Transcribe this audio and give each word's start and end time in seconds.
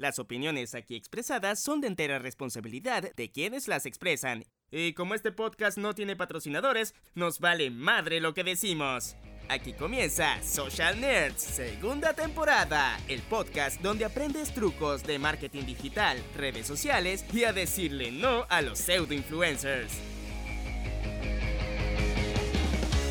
Las 0.00 0.18
opiniones 0.18 0.74
aquí 0.74 0.96
expresadas 0.96 1.62
son 1.62 1.82
de 1.82 1.86
entera 1.86 2.18
responsabilidad 2.18 3.14
de 3.14 3.30
quienes 3.30 3.68
las 3.68 3.84
expresan. 3.84 4.46
Y 4.70 4.94
como 4.94 5.14
este 5.14 5.30
podcast 5.30 5.76
no 5.76 5.94
tiene 5.94 6.16
patrocinadores, 6.16 6.94
nos 7.14 7.38
vale 7.38 7.68
madre 7.68 8.18
lo 8.22 8.32
que 8.32 8.42
decimos. 8.42 9.14
Aquí 9.50 9.74
comienza 9.74 10.42
Social 10.42 10.98
Nerds, 11.02 11.42
segunda 11.42 12.14
temporada, 12.14 12.98
el 13.08 13.20
podcast 13.20 13.78
donde 13.82 14.06
aprendes 14.06 14.54
trucos 14.54 15.02
de 15.02 15.18
marketing 15.18 15.66
digital, 15.66 16.16
redes 16.34 16.66
sociales 16.66 17.22
y 17.34 17.44
a 17.44 17.52
decirle 17.52 18.10
no 18.10 18.46
a 18.48 18.62
los 18.62 18.78
pseudo 18.78 19.12
influencers. 19.12 19.92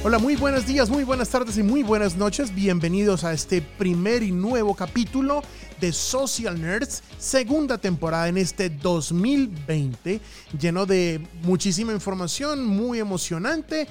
Hola, 0.01 0.17
muy 0.17 0.37
buenos 0.37 0.65
días, 0.65 0.89
muy 0.89 1.03
buenas 1.03 1.29
tardes 1.29 1.57
y 1.57 1.61
muy 1.61 1.83
buenas 1.83 2.15
noches. 2.15 2.55
Bienvenidos 2.55 3.25
a 3.25 3.33
este 3.33 3.61
primer 3.61 4.23
y 4.23 4.31
nuevo 4.31 4.73
capítulo 4.73 5.43
de 5.79 5.93
Social 5.93 6.61
Nerds, 6.61 7.03
segunda 7.17 7.77
temporada 7.77 8.27
en 8.27 8.37
este 8.37 8.69
2020, 8.69 10.19
lleno 10.59 10.85
de 10.85 11.21
muchísima 11.43 11.93
información, 11.93 12.65
muy 12.65 12.99
emocionante. 12.99 13.87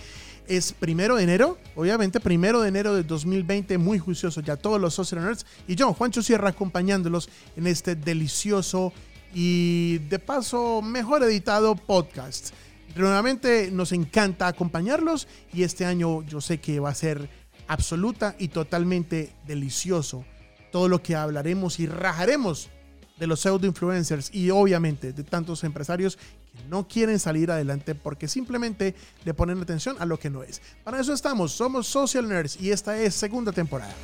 Es 0.46 0.72
primero 0.72 1.16
de 1.16 1.24
enero, 1.24 1.58
obviamente, 1.76 2.20
primero 2.20 2.62
de 2.62 2.68
enero 2.68 2.94
de 2.94 3.02
2020, 3.02 3.76
muy 3.78 3.98
juicioso 3.98 4.40
ya 4.40 4.56
todos 4.56 4.80
los 4.80 4.94
Social 4.94 5.22
Nerds. 5.22 5.44
Y 5.66 5.74
yo, 5.74 5.92
Juancho 5.92 6.22
Sierra, 6.22 6.50
acompañándolos 6.50 7.28
en 7.56 7.66
este 7.66 7.94
delicioso 7.94 8.92
y 9.34 9.98
de 10.08 10.18
paso 10.18 10.80
mejor 10.80 11.22
editado 11.22 11.74
podcast. 11.74 12.50
Nuevamente 12.96 13.70
nos 13.70 13.92
encanta 13.92 14.46
acompañarlos 14.46 15.28
y 15.52 15.62
este 15.62 15.84
año 15.84 16.22
yo 16.22 16.40
sé 16.40 16.58
que 16.58 16.80
va 16.80 16.90
a 16.90 16.94
ser 16.94 17.28
absoluta 17.66 18.34
y 18.38 18.48
totalmente 18.48 19.34
delicioso 19.46 20.24
todo 20.70 20.88
lo 20.88 21.02
que 21.02 21.14
hablaremos 21.14 21.80
y 21.80 21.86
rajaremos 21.86 22.70
de 23.18 23.26
los 23.26 23.40
pseudo 23.40 23.66
influencers 23.66 24.32
y 24.32 24.50
obviamente 24.50 25.12
de 25.12 25.24
tantos 25.24 25.64
empresarios 25.64 26.16
que 26.16 26.68
no 26.68 26.86
quieren 26.86 27.18
salir 27.18 27.50
adelante 27.50 27.94
porque 27.94 28.28
simplemente 28.28 28.94
le 29.24 29.34
ponen 29.34 29.60
atención 29.60 29.96
a 29.98 30.06
lo 30.06 30.18
que 30.18 30.30
no 30.30 30.42
es. 30.42 30.62
Para 30.84 31.00
eso 31.00 31.12
estamos, 31.12 31.52
somos 31.52 31.86
Social 31.86 32.28
Nerds 32.28 32.60
y 32.60 32.70
esta 32.70 32.98
es 32.98 33.14
segunda 33.14 33.52
temporada. 33.52 33.94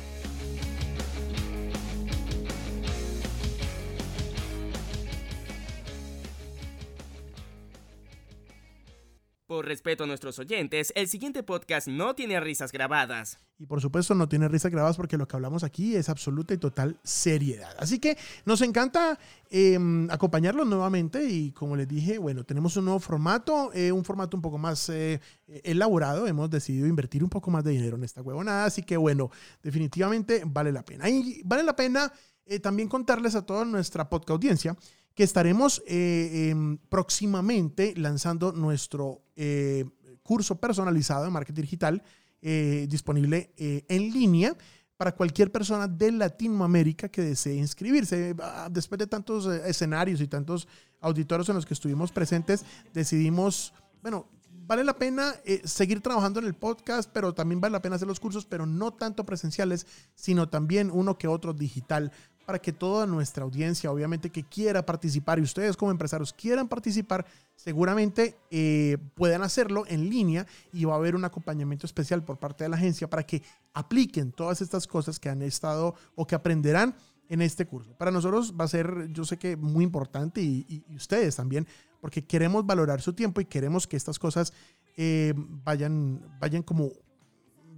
Por 9.47 9.67
respeto 9.67 10.05
a 10.05 10.07
nuestros 10.07 10.39
oyentes, 10.39 10.91
el 10.95 11.07
siguiente 11.07 11.43
podcast 11.43 11.87
no 11.87 12.15
tiene 12.15 12.39
risas 12.39 12.71
grabadas. 12.71 13.37
Y 13.59 13.67
por 13.67 13.79
supuesto 13.79 14.15
no 14.15 14.27
tiene 14.27 14.47
risas 14.47 14.71
grabadas 14.71 14.97
porque 14.97 15.19
lo 15.19 15.27
que 15.27 15.35
hablamos 15.35 15.63
aquí 15.63 15.95
es 15.95 16.09
absoluta 16.09 16.55
y 16.55 16.57
total 16.57 16.99
seriedad. 17.03 17.75
Así 17.77 17.99
que 17.99 18.17
nos 18.45 18.63
encanta 18.63 19.19
em, 19.51 20.09
acompañarlos 20.09 20.65
nuevamente 20.65 21.29
y 21.29 21.51
como 21.51 21.75
les 21.75 21.87
dije, 21.87 22.17
bueno, 22.17 22.43
tenemos 22.43 22.75
un 22.77 22.85
nuevo 22.85 22.99
formato, 22.99 23.71
eh, 23.75 23.91
un 23.91 24.03
formato 24.03 24.35
un 24.35 24.41
poco 24.41 24.57
más 24.57 24.89
eh, 24.89 25.21
elaborado. 25.45 26.25
Hemos 26.25 26.49
decidido 26.49 26.87
invertir 26.87 27.23
un 27.23 27.29
poco 27.29 27.51
más 27.51 27.63
de 27.63 27.69
dinero 27.69 27.97
en 27.97 28.03
esta 28.03 28.23
huevonada, 28.23 28.65
así 28.65 28.81
que 28.81 28.97
bueno, 28.97 29.29
definitivamente 29.61 30.41
vale 30.43 30.71
la 30.71 30.83
pena. 30.83 31.07
Y 31.07 31.43
vale 31.45 31.61
la 31.61 31.75
pena 31.75 32.11
eh, 32.47 32.59
también 32.59 32.89
contarles 32.89 33.35
a 33.35 33.45
toda 33.45 33.63
nuestra 33.63 34.09
podcast 34.09 34.31
audiencia 34.31 34.75
que 35.15 35.23
estaremos 35.23 35.81
eh, 35.87 36.49
em, 36.51 36.77
próximamente 36.89 37.93
lanzando 37.95 38.51
nuestro 38.51 39.21
eh, 39.37 39.85
curso 40.21 40.59
personalizado 40.59 41.23
de 41.23 41.31
marketing 41.31 41.61
digital 41.61 42.03
eh, 42.41 42.85
disponible 42.89 43.51
en 43.57 44.11
línea 44.11 44.55
para 44.97 45.15
cualquier 45.15 45.51
persona 45.51 45.87
de 45.87 46.11
Latinoamérica 46.11 47.09
que 47.09 47.21
desee 47.21 47.55
inscribirse. 47.55 48.35
Ah, 48.39 48.67
después 48.69 48.99
de 48.99 49.07
tantos 49.07 49.45
escenarios 49.47 50.21
y 50.21 50.27
tantos 50.27 50.67
auditores 51.01 51.49
en 51.49 51.55
los 51.55 51.65
que 51.65 51.73
estuvimos 51.73 52.11
presentes, 52.11 52.65
decidimos, 52.93 53.73
bueno, 54.01 54.27
vale 54.67 54.83
la 54.83 54.97
pena 54.97 55.33
seguir 55.63 56.01
trabajando 56.01 56.39
en 56.39 56.45
el 56.45 56.55
podcast, 56.55 57.09
pero 57.11 57.33
también 57.33 57.61
vale 57.61 57.73
la 57.73 57.81
pena 57.81 57.95
hacer 57.95 58.07
los 58.07 58.19
cursos, 58.19 58.45
pero 58.45 58.65
no 58.65 58.93
tanto 58.93 59.25
presenciales, 59.25 59.87
sino 60.13 60.49
también 60.49 60.91
uno 60.91 61.17
que 61.17 61.27
otro 61.27 61.53
digital 61.53 62.11
para 62.45 62.59
que 62.59 62.71
toda 62.71 63.05
nuestra 63.05 63.43
audiencia, 63.43 63.91
obviamente, 63.91 64.29
que 64.29 64.43
quiera 64.43 64.85
participar 64.85 65.39
y 65.39 65.41
ustedes 65.41 65.75
como 65.75 65.91
empresarios 65.91 66.31
quieran 66.31 66.67
participar, 66.67 67.25
seguramente 67.55 68.37
eh, 68.51 68.97
puedan 69.15 69.41
hacerlo 69.41 69.85
en 69.87 70.09
línea 70.09 70.45
y 70.71 70.85
va 70.85 70.93
a 70.93 70.97
haber 70.97 71.15
un 71.15 71.25
acompañamiento 71.25 71.85
especial 71.85 72.23
por 72.23 72.37
parte 72.37 72.63
de 72.63 72.69
la 72.69 72.77
agencia 72.77 73.09
para 73.09 73.23
que 73.23 73.41
apliquen 73.73 74.31
todas 74.31 74.61
estas 74.61 74.87
cosas 74.87 75.19
que 75.19 75.29
han 75.29 75.41
estado 75.41 75.95
o 76.15 76.27
que 76.27 76.35
aprenderán 76.35 76.95
en 77.29 77.41
este 77.41 77.65
curso. 77.65 77.91
Para 77.97 78.11
nosotros 78.11 78.53
va 78.59 78.65
a 78.65 78.69
ser, 78.69 79.07
yo 79.11 79.25
sé 79.25 79.37
que 79.37 79.57
muy 79.57 79.83
importante 79.83 80.41
y, 80.41 80.83
ustedes 80.95 81.35
también, 81.35 81.67
porque 81.99 82.23
queremos 82.23 82.65
valorar 82.65 83.01
su 83.01 83.13
tiempo 83.13 83.41
y 83.41 83.45
queremos 83.45 83.87
que 83.87 83.97
estas 83.97 84.19
cosas 84.19 84.53
eh, 84.95 85.33
vayan, 85.35 86.21
vayan 86.39 86.61
como 86.61 86.91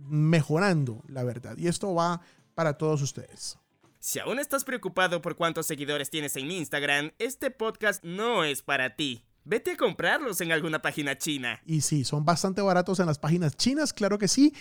mejorando, 0.07 1.03
la 1.07 1.23
verdad. 1.23 1.57
Y 1.57 1.67
esto 1.67 1.93
va 1.93 2.21
para 2.55 2.77
todos 2.77 3.01
ustedes. 3.01 3.57
Si 4.07 4.19
aún 4.19 4.39
estás 4.39 4.63
preocupado 4.63 5.21
por 5.21 5.35
cuántos 5.35 5.67
seguidores 5.67 6.09
tienes 6.09 6.37
en 6.37 6.49
Instagram, 6.49 7.11
este 7.19 7.51
podcast 7.51 8.01
no 8.05 8.45
es 8.45 8.61
para 8.61 8.95
ti. 8.95 9.25
Vete 9.43 9.71
a 9.71 9.75
comprarlos 9.75 10.39
en 10.39 10.53
alguna 10.53 10.81
página 10.81 11.17
china. 11.17 11.59
Y 11.65 11.81
sí, 11.81 12.05
son 12.05 12.23
bastante 12.23 12.61
baratos 12.61 13.01
en 13.01 13.05
las 13.05 13.19
páginas 13.19 13.57
chinas, 13.57 13.91
claro 13.91 14.17
que 14.17 14.29
sí. 14.29 14.53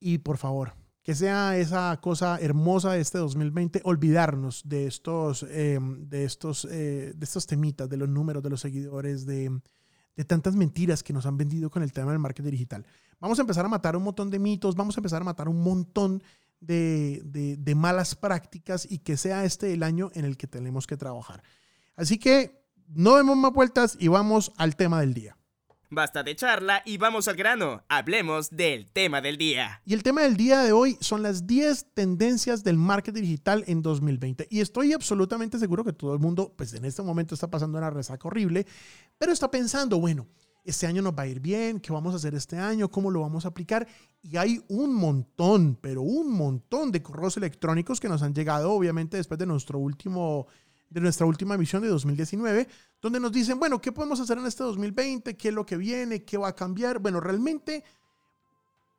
Y 0.00 0.18
por 0.18 0.36
favor, 0.36 0.74
que 1.04 1.14
sea 1.14 1.56
esa 1.56 1.96
cosa 2.02 2.40
hermosa 2.40 2.94
de 2.94 3.02
este 3.02 3.18
2020, 3.18 3.82
olvidarnos 3.84 4.68
de 4.68 4.88
estos, 4.88 5.46
em, 5.48 6.08
de 6.08 6.24
estos, 6.24 6.64
eh, 6.68 7.12
de 7.14 7.24
estos 7.24 7.46
temitas, 7.46 7.88
de 7.88 7.98
los 7.98 8.08
números, 8.08 8.42
de 8.42 8.50
los 8.50 8.60
seguidores, 8.62 9.26
de, 9.26 9.60
de 10.16 10.24
tantas 10.24 10.56
mentiras 10.56 11.04
que 11.04 11.12
nos 11.12 11.24
han 11.24 11.36
vendido 11.36 11.70
con 11.70 11.84
el 11.84 11.92
tema 11.92 12.10
del 12.10 12.18
marketing 12.18 12.50
digital. 12.50 12.84
Vamos 13.20 13.38
a 13.38 13.42
empezar 13.42 13.64
a 13.64 13.68
matar 13.68 13.94
un 13.94 14.02
montón 14.02 14.28
de 14.28 14.40
mitos, 14.40 14.74
vamos 14.74 14.96
a 14.96 15.00
empezar 15.00 15.22
a 15.22 15.24
matar 15.24 15.48
un 15.48 15.62
montón 15.62 16.20
de, 16.66 17.74
malas 17.76 18.14
prácticas 18.14 18.86
y 18.90 18.98
que 18.98 19.16
sea 19.16 19.44
este 19.44 19.72
el 19.72 19.82
año 19.82 20.10
en 20.14 20.24
el 20.24 20.36
que 20.36 20.46
tenemos 20.46 20.86
que 20.86 20.96
trabajar. 20.96 21.42
Así 21.94 22.18
que 22.18 22.62
no 22.88 23.16
demos 23.16 23.36
más 23.36 23.52
vueltas 23.52 23.96
y 23.98 24.08
vamos 24.08 24.52
al 24.56 24.76
tema 24.76 25.00
del 25.00 25.14
día. 25.14 25.36
Basta 25.88 26.24
de 26.24 26.34
charla 26.34 26.82
y 26.84 26.98
vamos 26.98 27.28
al 27.28 27.36
grano. 27.36 27.84
Hablemos 27.88 28.50
del 28.50 28.90
tema 28.90 29.20
del 29.20 29.38
día. 29.38 29.82
Y 29.84 29.94
el 29.94 30.02
tema 30.02 30.22
del 30.22 30.36
día 30.36 30.60
de 30.60 30.72
hoy 30.72 30.98
son 31.00 31.22
las 31.22 31.46
10 31.46 31.94
tendencias 31.94 32.64
del 32.64 32.76
marketing 32.76 33.22
digital 33.22 33.64
en 33.68 33.82
2020. 33.82 34.48
Y 34.50 34.60
estoy 34.60 34.92
absolutamente 34.92 35.60
seguro 35.60 35.84
que 35.84 35.92
todo 35.92 36.12
el 36.12 36.18
mundo, 36.18 36.52
pues 36.56 36.74
en 36.74 36.84
este 36.84 37.02
momento 37.02 37.34
está 37.34 37.48
pasando 37.48 37.78
una 37.78 37.90
resaca 37.90 38.26
horrible, 38.26 38.66
pero 39.16 39.32
está 39.32 39.48
pensando, 39.48 40.00
bueno, 40.00 40.26
este 40.66 40.86
año 40.86 41.02
nos 41.02 41.12
va 41.12 41.22
a 41.22 41.26
ir 41.26 41.40
bien, 41.40 41.80
qué 41.80 41.92
vamos 41.92 42.12
a 42.12 42.16
hacer 42.16 42.34
este 42.34 42.58
año, 42.58 42.90
cómo 42.90 43.10
lo 43.10 43.20
vamos 43.20 43.44
a 43.44 43.48
aplicar. 43.48 43.86
Y 44.22 44.36
hay 44.36 44.62
un 44.68 44.94
montón, 44.94 45.78
pero 45.80 46.02
un 46.02 46.32
montón 46.32 46.90
de 46.92 47.02
correos 47.02 47.36
electrónicos 47.36 48.00
que 48.00 48.08
nos 48.08 48.22
han 48.22 48.34
llegado, 48.34 48.72
obviamente, 48.72 49.16
después 49.16 49.38
de 49.38 49.46
nuestro 49.46 49.78
último 49.78 50.46
de 50.90 51.00
nuestra 51.00 51.26
última 51.26 51.54
emisión 51.54 51.82
de 51.82 51.88
2019, 51.88 52.68
donde 53.00 53.20
nos 53.20 53.32
dicen, 53.32 53.58
bueno, 53.58 53.80
¿qué 53.80 53.92
podemos 53.92 54.20
hacer 54.20 54.38
en 54.38 54.46
este 54.46 54.62
2020? 54.62 55.36
¿Qué 55.36 55.48
es 55.48 55.54
lo 55.54 55.66
que 55.66 55.76
viene? 55.76 56.22
¿Qué 56.22 56.36
va 56.36 56.48
a 56.48 56.54
cambiar? 56.54 57.00
Bueno, 57.00 57.20
realmente, 57.20 57.82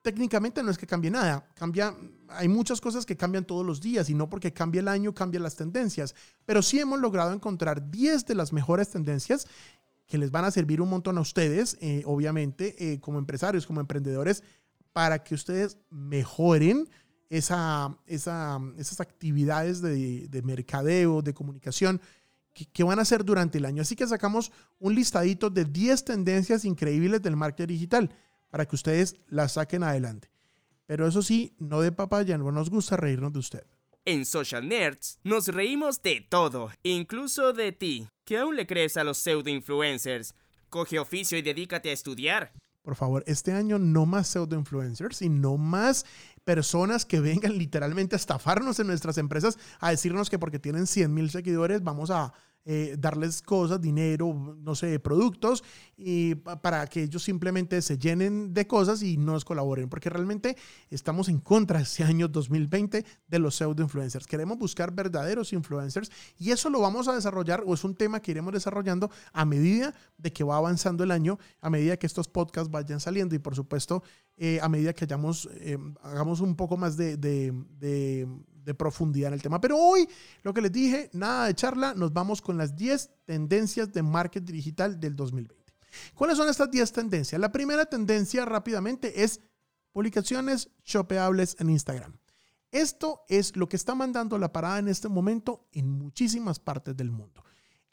técnicamente 0.01 0.61
no 0.63 0.71
es 0.71 0.77
que 0.77 0.85
cambie 0.85 1.11
nada. 1.11 1.47
Cambia, 1.55 1.95
hay 2.29 2.47
muchas 2.47 2.81
cosas 2.81 3.05
que 3.05 3.15
cambian 3.15 3.45
todos 3.45 3.65
los 3.65 3.81
días 3.81 4.09
y 4.09 4.15
no 4.15 4.29
porque 4.29 4.53
cambie 4.53 4.81
el 4.81 4.87
año, 4.87 5.13
cambian 5.13 5.43
las 5.43 5.55
tendencias. 5.55 6.13
Pero 6.45 6.61
sí 6.61 6.79
hemos 6.79 6.99
logrado 6.99 7.33
encontrar 7.33 7.89
10 7.89 8.25
de 8.25 8.35
las 8.35 8.51
mejores 8.51 8.89
tendencias 8.89 9.47
que 10.07 10.17
les 10.17 10.31
van 10.31 10.45
a 10.45 10.51
servir 10.51 10.81
un 10.81 10.89
montón 10.89 11.17
a 11.17 11.21
ustedes, 11.21 11.77
eh, 11.81 12.01
obviamente, 12.05 12.75
eh, 12.79 12.99
como 12.99 13.19
empresarios, 13.19 13.67
como 13.67 13.81
emprendedores, 13.81 14.41
para 14.93 15.23
que 15.23 15.35
ustedes 15.35 15.77
mejoren 15.91 16.89
esa, 17.29 17.95
esas 18.07 19.01
actividades 19.01 19.81
de, 19.81 20.41
mercadeo, 20.43 21.21
de 21.21 21.33
comunicación 21.33 22.01
que, 22.53 22.83
van 22.83 22.99
a 22.99 23.03
hacer 23.03 23.23
durante 23.25 23.57
el 23.57 23.65
año. 23.65 23.81
Así 23.81 23.95
que 23.95 24.07
sacamos 24.07 24.51
un 24.79 24.95
listadito 24.95 25.49
de 25.49 25.65
10 25.65 26.05
tendencias 26.05 26.65
increíbles 26.65 27.21
del 27.21 27.35
marketing 27.35 27.73
digital 27.73 28.11
para 28.49 28.65
que 28.65 28.75
ustedes 28.75 29.17
las 29.27 29.53
saquen 29.53 29.83
adelante. 29.83 30.31
Pero 30.87 31.05
eso 31.05 31.21
sí, 31.21 31.53
no 31.59 31.81
de 31.81 31.91
papaya, 31.91 32.37
no 32.37 32.51
nos 32.51 32.69
gusta 32.69 32.95
reírnos 32.95 33.33
de 33.33 33.39
usted. 33.39 33.63
En 34.09 34.23
Social 34.23 34.65
Nerds 34.69 35.19
nos 35.25 35.49
reímos 35.49 36.01
de 36.01 36.25
todo, 36.29 36.71
incluso 36.81 37.51
de 37.51 37.73
ti, 37.73 38.07
que 38.23 38.37
aún 38.37 38.55
le 38.55 38.65
crees 38.65 38.95
a 38.95 39.03
los 39.03 39.17
pseudo 39.17 39.49
influencers. 39.49 40.33
Coge 40.69 40.97
oficio 40.97 41.37
y 41.37 41.41
dedícate 41.41 41.89
a 41.89 41.91
estudiar. 41.91 42.53
Por 42.83 42.95
favor, 42.95 43.25
este 43.27 43.51
año 43.51 43.79
no 43.79 44.05
más 44.05 44.29
pseudo 44.29 44.55
influencers 44.55 45.21
y 45.21 45.27
no 45.27 45.57
más 45.57 46.05
personas 46.45 47.05
que 47.05 47.19
vengan 47.19 47.57
literalmente 47.57 48.15
a 48.15 48.19
estafarnos 48.19 48.79
en 48.79 48.87
nuestras 48.87 49.17
empresas, 49.17 49.59
a 49.81 49.91
decirnos 49.91 50.29
que 50.29 50.39
porque 50.39 50.57
tienen 50.57 50.87
100 50.87 51.13
mil 51.13 51.29
seguidores 51.29 51.83
vamos 51.83 52.09
a 52.09 52.31
eh, 52.69 52.97
darles 52.99 53.41
cosas, 53.41 53.79
dinero, 53.79 54.57
no 54.59 54.75
sé, 54.75 54.99
productos, 54.99 55.63
y 55.95 56.35
para 56.35 56.85
que 56.87 57.03
ellos 57.03 57.23
simplemente 57.23 57.81
se 57.81 57.97
llenen 57.97 58.53
de 58.53 58.67
cosas 58.67 59.01
y 59.03 59.15
nos 59.15 59.45
colaboren, 59.45 59.87
porque 59.87 60.09
realmente 60.09 60.57
estamos 60.89 61.29
en 61.29 61.39
contra 61.39 61.79
este 61.79 62.03
año 62.03 62.27
2020 62.27 63.05
de 63.25 63.39
los 63.39 63.55
pseudo 63.55 63.83
influencers. 63.83 64.27
Queremos 64.27 64.57
buscar 64.57 64.93
verdaderos 64.93 65.53
influencers 65.53 66.11
y 66.37 66.51
eso 66.51 66.69
lo 66.69 66.81
vamos 66.81 67.07
a 67.07 67.15
desarrollar 67.15 67.63
o 67.65 67.73
es 67.73 67.85
un 67.85 67.95
tema 67.95 68.19
que 68.19 68.31
iremos 68.31 68.51
desarrollando 68.51 69.09
a 69.31 69.45
medida 69.45 69.95
de 70.17 70.33
que 70.33 70.43
va 70.43 70.57
avanzando 70.57 71.05
el 71.05 71.11
año, 71.11 71.39
a 71.61 71.69
medida 71.69 71.95
que 71.95 72.05
estos 72.05 72.27
podcasts 72.27 72.69
vayan 72.69 72.99
saliendo 72.99 73.33
y 73.33 73.39
por 73.39 73.55
supuesto 73.55 74.03
eh, 74.35 74.59
a 74.61 74.67
medida 74.67 74.91
que 74.91 75.05
hayamos, 75.05 75.47
eh, 75.53 75.77
hagamos 76.03 76.41
un 76.41 76.57
poco 76.57 76.75
más 76.75 76.97
de, 76.97 77.15
de 77.15 78.27
profundidad 78.73 79.29
en 79.29 79.33
el 79.35 79.41
tema. 79.41 79.61
Pero 79.61 79.77
hoy, 79.77 80.07
lo 80.43 80.53
que 80.53 80.61
les 80.61 80.71
dije, 80.71 81.09
nada 81.13 81.47
de 81.47 81.53
charla, 81.53 81.93
nos 81.93 82.13
vamos 82.13 82.41
con 82.41 82.57
las 82.57 82.75
10 82.75 83.09
tendencias 83.25 83.91
de 83.91 84.03
marketing 84.03 84.53
digital 84.53 84.99
del 84.99 85.15
2020. 85.15 85.73
¿Cuáles 86.13 86.37
son 86.37 86.49
estas 86.49 86.69
10 86.69 86.91
tendencias? 86.91 87.39
La 87.39 87.51
primera 87.51 87.85
tendencia 87.85 88.45
rápidamente 88.45 89.23
es 89.23 89.41
publicaciones 89.91 90.69
shopeables 90.83 91.55
en 91.59 91.69
Instagram. 91.69 92.17
Esto 92.71 93.23
es 93.29 93.55
lo 93.55 93.69
que 93.69 93.77
está 93.77 93.95
mandando 93.95 94.37
la 94.37 94.51
parada 94.51 94.79
en 94.79 94.89
este 94.89 95.07
momento 95.07 95.67
en 95.71 95.89
muchísimas 95.89 96.59
partes 96.59 96.95
del 96.95 97.11
mundo. 97.11 97.43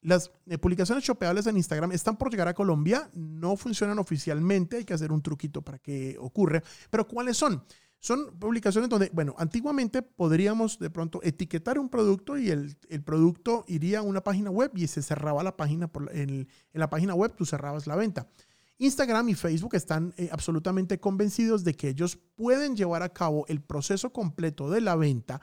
Las 0.04 0.30
eh, 0.46 0.58
publicaciones 0.58 1.02
shopeables 1.02 1.46
en 1.46 1.56
Instagram 1.56 1.90
están 1.92 2.18
por 2.18 2.30
llegar 2.30 2.46
a 2.46 2.52
Colombia, 2.52 3.10
no 3.14 3.56
funcionan 3.56 3.98
oficialmente, 3.98 4.76
hay 4.76 4.84
que 4.84 4.92
hacer 4.92 5.10
un 5.10 5.22
truquito 5.22 5.62
para 5.62 5.78
que 5.78 6.16
ocurra, 6.20 6.62
pero 6.90 7.08
¿cuáles 7.08 7.38
son? 7.38 7.64
Son 8.00 8.38
publicaciones 8.38 8.90
donde, 8.90 9.10
bueno, 9.14 9.34
antiguamente 9.38 10.02
podríamos 10.02 10.78
de 10.78 10.90
pronto 10.90 11.20
etiquetar 11.22 11.78
un 11.78 11.88
producto 11.88 12.36
y 12.36 12.50
el, 12.50 12.76
producto 13.02 13.64
iría 13.66 14.00
a 14.00 14.02
una 14.02 14.22
página 14.22 14.50
web 14.50 14.72
y 14.74 14.86
se 14.88 15.02
cerraba 15.02 15.42
la 15.42 15.56
página, 15.56 15.88
por, 15.88 16.14
en, 16.14 16.28
en 16.28 16.48
la 16.74 16.90
página 16.90 17.14
web 17.14 17.34
tú 17.34 17.46
cerrabas 17.46 17.86
la 17.86 17.96
venta. 17.96 18.28
Instagram 18.76 19.30
y 19.30 19.34
Facebook 19.34 19.74
están 19.74 20.12
eh, 20.18 20.28
absolutamente 20.30 21.00
convencidos 21.00 21.64
de 21.64 21.72
que 21.72 21.88
ellos 21.88 22.18
pueden 22.34 22.76
llevar 22.76 23.02
a 23.02 23.08
cabo 23.08 23.46
el 23.48 23.62
proceso 23.62 24.12
completo 24.12 24.68
de 24.68 24.82
la 24.82 24.96
venta 24.96 25.40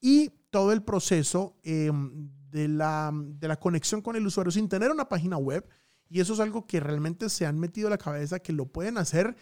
y 0.00 0.30
todo 0.50 0.70
el 0.72 0.82
proceso 0.82 1.56
em, 1.64 2.30
de, 2.50 2.68
la, 2.68 3.12
de 3.14 3.48
la 3.48 3.58
conexión 3.58 4.02
con 4.02 4.16
el 4.16 4.26
usuario 4.26 4.50
sin 4.50 4.68
tener 4.68 4.90
una 4.90 5.08
página 5.08 5.36
web. 5.36 5.68
Y 6.08 6.20
eso 6.20 6.32
es 6.32 6.40
algo 6.40 6.66
que 6.66 6.80
realmente 6.80 7.28
se 7.28 7.46
han 7.46 7.58
metido 7.58 7.88
a 7.88 7.90
la 7.90 7.98
cabeza 7.98 8.38
que 8.38 8.52
lo 8.52 8.66
pueden 8.66 8.96
hacer 8.96 9.36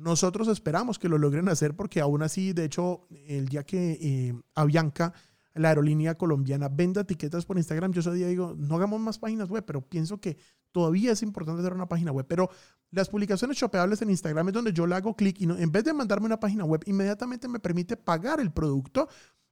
nosotros 0.00 0.48
esperamos 0.48 0.98
que 0.98 1.08
lo 1.08 1.18
logren 1.18 1.48
hacer 1.48 1.76
porque 1.76 2.00
aún 2.00 2.22
así, 2.22 2.52
de 2.52 2.64
hecho, 2.64 3.06
el 3.26 3.48
día 3.48 3.64
que 3.64 3.98
eh, 4.00 4.42
Avianca, 4.54 5.12
la 5.54 5.68
aerolínea 5.68 6.14
colombiana, 6.14 6.68
venda 6.70 7.02
etiquetas 7.02 7.44
por 7.44 7.58
Instagram, 7.58 7.92
yo 7.92 8.00
ese 8.00 8.14
día 8.14 8.28
digo, 8.28 8.54
no 8.56 8.76
hagamos 8.76 8.98
más 8.98 9.18
páginas 9.18 9.50
web, 9.50 9.64
pero 9.66 9.82
pienso 9.82 10.18
que 10.18 10.38
todavía 10.72 11.12
es 11.12 11.22
importante 11.22 11.60
hacer 11.60 11.74
una 11.74 11.88
página 11.88 12.12
web. 12.12 12.24
Pero 12.26 12.48
las 12.90 13.10
publicaciones 13.10 13.58
shopeables 13.58 14.00
en 14.00 14.10
Instagram 14.10 14.48
es 14.48 14.54
donde 14.54 14.72
yo 14.72 14.86
le 14.86 14.94
hago 14.94 15.14
clic 15.14 15.38
y 15.40 15.44
en 15.44 15.70
vez 15.70 15.84
de 15.84 15.92
mandarme 15.92 16.26
una 16.26 16.40
página 16.40 16.64
web, 16.64 16.82
inmediatamente 16.86 17.46
me 17.46 17.58
permite 17.58 17.96
pagar 17.96 18.40
el 18.40 18.52
producto 18.52 19.08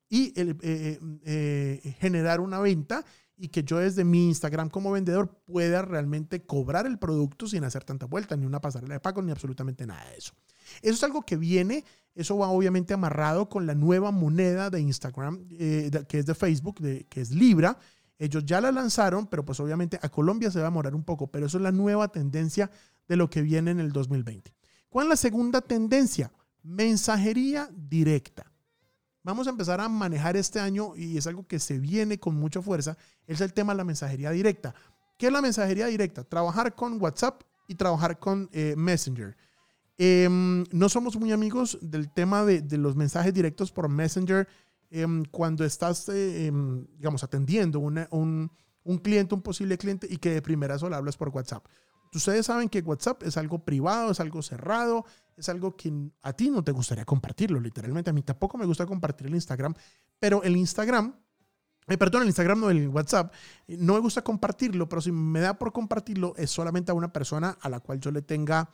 y 0.08 0.32
eh, 0.37 0.99
eh, 1.25 1.96
generar 2.00 2.40
una 2.40 2.60
venta 2.60 3.05
y 3.37 3.49
que 3.49 3.62
yo 3.62 3.78
desde 3.78 4.05
mi 4.05 4.26
Instagram 4.26 4.69
como 4.69 4.90
vendedor 4.90 5.28
pueda 5.44 5.82
realmente 5.82 6.43
cobrar 6.44 6.87
el 6.87 6.99
producto 6.99 7.46
sin 7.46 7.62
hacer 7.62 7.84
tanta 7.84 8.06
vuelta, 8.06 8.37
ni 8.37 8.44
una 8.44 8.60
pasarela 8.60 8.94
de 8.94 9.00
pago, 9.00 9.22
ni 9.22 9.31
absolutamente 9.31 9.87
nada 9.87 10.05
de 10.10 10.16
eso. 10.16 10.32
Eso 10.82 10.94
es 10.94 11.05
algo 11.05 11.22
que 11.22 11.37
viene, 11.37 11.84
eso 12.14 12.37
va 12.37 12.49
obviamente 12.49 12.94
amarrado 12.94 13.49
con 13.49 13.66
la 13.66 13.75
nueva 13.75 14.10
moneda 14.10 14.70
de 14.70 14.81
Instagram, 14.81 15.46
eh, 15.52 15.90
que 16.08 16.19
es 16.19 16.26
de 16.26 16.34
Facebook, 16.34 16.81
que 17.08 17.20
es 17.20 17.31
Libra. 17.31 17.78
Ellos 18.19 18.44
ya 18.44 18.60
la 18.60 18.72
lanzaron, 18.72 19.28
pero 19.28 19.44
pues 19.44 19.60
obviamente 19.60 20.00
a 20.02 20.08
Colombia 20.08 20.50
se 20.50 20.60
va 20.60 20.66
a 20.66 20.70
morar 20.70 20.96
un 20.96 21.05
poco, 21.05 21.28
pero 21.31 21.46
eso 21.46 21.58
es 21.58 21.62
la 21.62 21.70
nueva 21.70 22.08
tendencia 22.08 22.70
de 23.06 23.16
lo 23.16 23.31
que 23.31 23.43
viene 23.43 23.70
en 23.70 23.78
el 23.78 23.93
2020. 23.93 24.52
¿Cuál 24.88 25.06
es 25.06 25.10
la 25.10 25.16
segunda 25.16 25.60
tendencia? 25.60 26.32
Mensajería 26.64 27.70
directa 27.72 28.50
vamos 29.23 29.47
a 29.47 29.50
empezar 29.50 29.81
a 29.81 29.88
manejar 29.88 30.37
este 30.37 30.61
año 30.61 30.97
y 30.97 31.17
es 31.17 31.26
algo 31.26 31.47
que 31.47 31.59
se 31.59 31.79
viene 31.79 32.19
con 32.19 32.35
mucha 32.35 32.62
fuerza, 32.62 32.97
es 33.26 33.41
el 33.41 33.53
tema 33.53 33.73
de 33.73 33.79
la 33.79 33.85
mensajería 33.85 34.31
directa. 34.31 34.75
¿Qué 35.17 35.26
es 35.26 35.32
la 35.32 35.43
mensajería 35.43 35.87
directa? 35.87 36.25
Trabajar 36.25 36.75
con 36.75 37.00
WhatsApp 37.03 37.43
y 37.67 37.75
trabajar 37.75 38.19
con 38.19 38.49
eh, 38.53 38.75
Messenger. 38.76 39.37
Em, 39.99 40.65
no 40.70 40.88
somos 40.88 41.17
muy 41.17 41.32
amigos 41.32 41.76
del 41.82 42.09
tema 42.12 42.44
de, 42.44 42.62
los 42.79 42.94
mensajes 42.94 43.35
directos 43.35 43.73
por 43.73 43.88
Messenger 43.88 44.47
em, 44.91 45.25
cuando 45.25 45.65
estás, 45.65 46.09
eh, 46.09 46.47
em, 46.47 46.87
digamos, 46.97 47.25
atendiendo 47.25 47.81
un, 47.81 48.50
un, 48.85 48.99
cliente, 48.99 49.35
un 49.35 49.43
posible 49.43 49.76
cliente 49.76 50.06
y 50.09 50.19
que 50.19 50.31
de 50.31 50.41
primera 50.41 50.79
solo 50.79 50.94
hablas 50.94 51.17
por 51.17 51.31
WhatsApp. 51.31 51.67
Ustedes 52.15 52.47
saben 52.47 52.69
que 52.69 52.81
WhatsApp 52.81 53.25
es 53.25 53.37
algo 53.37 53.59
privado, 53.65 54.12
es 54.12 54.20
algo 54.20 54.41
cerrado, 54.41 55.05
es 55.38 55.49
algo 55.49 55.76
que 55.76 55.93
a 56.23 56.32
ti 56.32 56.50
no 56.50 56.62
te 56.62 56.73
gustaría 56.73 57.05
compartirlo, 57.05 57.61
literalmente. 57.61 58.11
A 58.11 58.12
mí 58.12 58.23
tampoco 58.23 58.58
me 58.58 58.67
gusta 58.67 58.87
compartir 58.87 59.29
el 59.29 59.35
Instagram, 59.35 59.75
pero 60.19 60.43
el 60.43 60.56
Instagram, 60.56 61.14
eh, 61.87 61.96
perdón, 61.96 62.23
el 62.23 62.29
Instagram 62.29 62.61
no, 62.61 62.70
el 62.70 62.88
WhatsApp, 62.88 63.32
eh, 63.67 63.76
no 63.79 63.94
me 63.94 64.00
gusta 64.00 64.23
compartirlo, 64.23 64.88
pero 64.88 65.00
si 65.00 65.12
me 65.12 65.40
da 65.40 65.55
por 65.58 65.73
compartirlo 65.73 66.35
es 66.37 66.50
solamente 66.50 66.90
a 66.90 66.94
una 66.94 67.12
persona 67.12 67.56
a 67.61 67.69
la 67.69 67.81
cual 67.81 68.00
yo 68.00 68.11
le 68.11 68.23
tenga, 68.23 68.69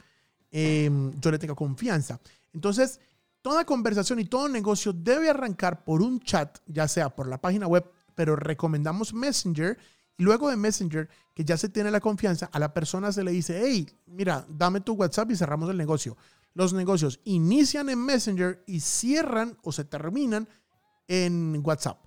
em, 0.51 1.13
yo 1.21 1.31
le 1.31 1.39
tenga 1.39 1.55
confianza. 1.55 2.19
Entonces, 2.53 3.01
toda 3.43 3.65
conversación 3.65 4.21
y 4.21 4.25
todo 4.25 4.49
negocio 4.49 4.93
debe 4.93 5.29
arrancar 5.29 5.85
por 5.85 6.01
un 6.01 6.21
chat, 6.21 6.59
ya 6.67 6.89
sea 6.89 7.15
por 7.15 7.29
la 7.29 7.41
página 7.41 7.67
web, 7.67 7.85
pero 8.15 8.37
recomendamos 8.37 9.13
Messenger 9.13 9.77
y 10.17 10.23
luego 10.23 10.49
de 10.49 10.57
Messenger, 10.57 11.09
que 11.35 11.45
ya 11.45 11.57
se 11.57 11.69
tiene 11.69 11.91
la 11.91 12.01
confianza, 12.01 12.49
a 12.53 12.59
la 12.59 12.73
persona 12.73 13.11
se 13.11 13.25
le 13.25 13.33
dice, 13.33 13.61
hey, 13.65 13.89
mira, 14.07 14.47
dame 14.49 14.81
tu 14.81 14.95
WhatsApp 14.95 15.31
y 15.33 15.37
cerramos 15.37 15.69
el 15.71 15.77
negocio. 15.77 16.17
Los 16.55 16.73
negocios 16.73 17.21
inician 17.25 17.89
en 17.89 17.99
Messenger 17.99 18.63
y 18.67 18.81
cierran 18.81 19.59
o 19.63 19.73
se 19.73 19.85
terminan 19.85 20.49
en 21.09 21.61
WhatsApp. 21.65 21.99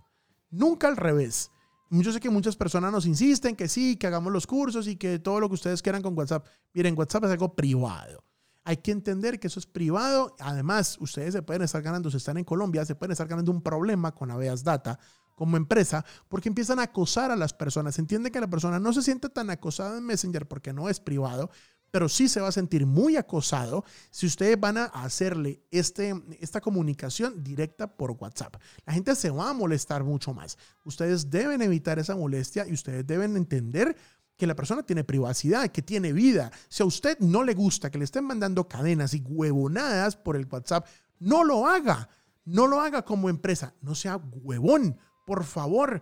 Nunca 0.49 0.87
al 0.87 0.97
revés. 0.97 1.51
Yo 1.89 2.11
sé 2.11 2.19
que 2.19 2.29
muchas 2.29 2.55
personas 2.55 2.91
nos 2.91 3.05
insisten 3.05 3.55
que 3.55 3.67
sí, 3.67 3.95
que 3.95 4.07
hagamos 4.07 4.31
los 4.33 4.47
cursos 4.47 4.87
y 4.87 4.95
que 4.95 5.19
todo 5.19 5.39
lo 5.39 5.47
que 5.47 5.55
ustedes 5.55 5.81
quieran 5.81 6.01
con 6.01 6.17
WhatsApp. 6.17 6.45
Miren, 6.73 6.97
WhatsApp 6.97 7.25
es 7.25 7.31
algo 7.31 7.55
privado. 7.55 8.23
Hay 8.63 8.77
que 8.77 8.91
entender 8.91 9.39
que 9.39 9.47
eso 9.47 9.59
es 9.59 9.65
privado. 9.65 10.35
Además, 10.39 10.97
ustedes 10.99 11.33
se 11.33 11.41
pueden 11.41 11.61
estar 11.61 11.81
ganando, 11.81 12.11
si 12.11 12.17
están 12.17 12.37
en 12.37 12.43
Colombia, 12.43 12.85
se 12.85 12.95
pueden 12.95 13.13
estar 13.13 13.27
ganando 13.27 13.51
un 13.51 13.61
problema 13.61 14.13
con 14.13 14.31
Aveas 14.31 14.63
Data 14.63 14.99
como 15.35 15.55
empresa 15.55 16.03
porque 16.27 16.49
empiezan 16.49 16.79
a 16.79 16.83
acosar 16.83 17.31
a 17.31 17.35
las 17.35 17.53
personas. 17.53 17.97
Entiende 17.99 18.31
que 18.31 18.41
la 18.41 18.49
persona 18.49 18.79
no 18.79 18.91
se 18.91 19.03
siente 19.03 19.29
tan 19.29 19.49
acosada 19.49 19.97
en 19.97 20.03
Messenger 20.03 20.47
porque 20.47 20.73
no 20.73 20.89
es 20.89 20.99
privado, 20.99 21.51
pero 21.91 22.09
sí 22.09 22.27
se 22.27 22.41
va 22.41 22.49
a 22.49 22.51
sentir 22.51 22.85
muy 22.85 23.15
acosado 23.15 23.83
si 24.11 24.25
ustedes 24.25 24.59
van 24.59 24.77
a 24.77 24.85
hacerle 24.85 25.61
este, 25.71 26.13
esta 26.39 26.61
comunicación 26.61 27.43
directa 27.43 27.87
por 27.87 28.11
WhatsApp. 28.11 28.55
La 28.85 28.93
gente 28.93 29.15
se 29.15 29.29
va 29.29 29.49
a 29.49 29.53
molestar 29.53 30.03
mucho 30.03 30.33
más. 30.33 30.57
Ustedes 30.83 31.29
deben 31.29 31.61
evitar 31.61 31.99
esa 31.99 32.15
molestia 32.15 32.67
y 32.67 32.73
ustedes 32.73 33.05
deben 33.05 33.37
entender 33.37 33.95
que 34.37 34.47
la 34.47 34.55
persona 34.55 34.83
tiene 34.83 35.03
privacidad, 35.03 35.69
que 35.69 35.81
tiene 35.81 36.13
vida. 36.13 36.51
Si 36.69 36.83
a 36.83 36.85
usted 36.85 37.17
no 37.19 37.43
le 37.43 37.55
gusta 37.55 37.89
que 37.89 37.97
le 37.97 38.03
estén 38.03 38.23
mandando 38.23 38.67
cadenas 38.67 39.13
y 39.13 39.21
huevonadas 39.21 40.15
por 40.15 40.35
el 40.35 40.47
WhatsApp, 40.49 40.85
no 41.19 41.43
lo 41.43 41.67
haga. 41.67 42.07
No 42.45 42.67
lo 42.67 42.79
haga 42.79 43.03
como 43.03 43.29
empresa. 43.29 43.73
No 43.81 43.95
sea 43.95 44.17
huevón. 44.17 44.97
Por 45.25 45.43
favor, 45.43 46.01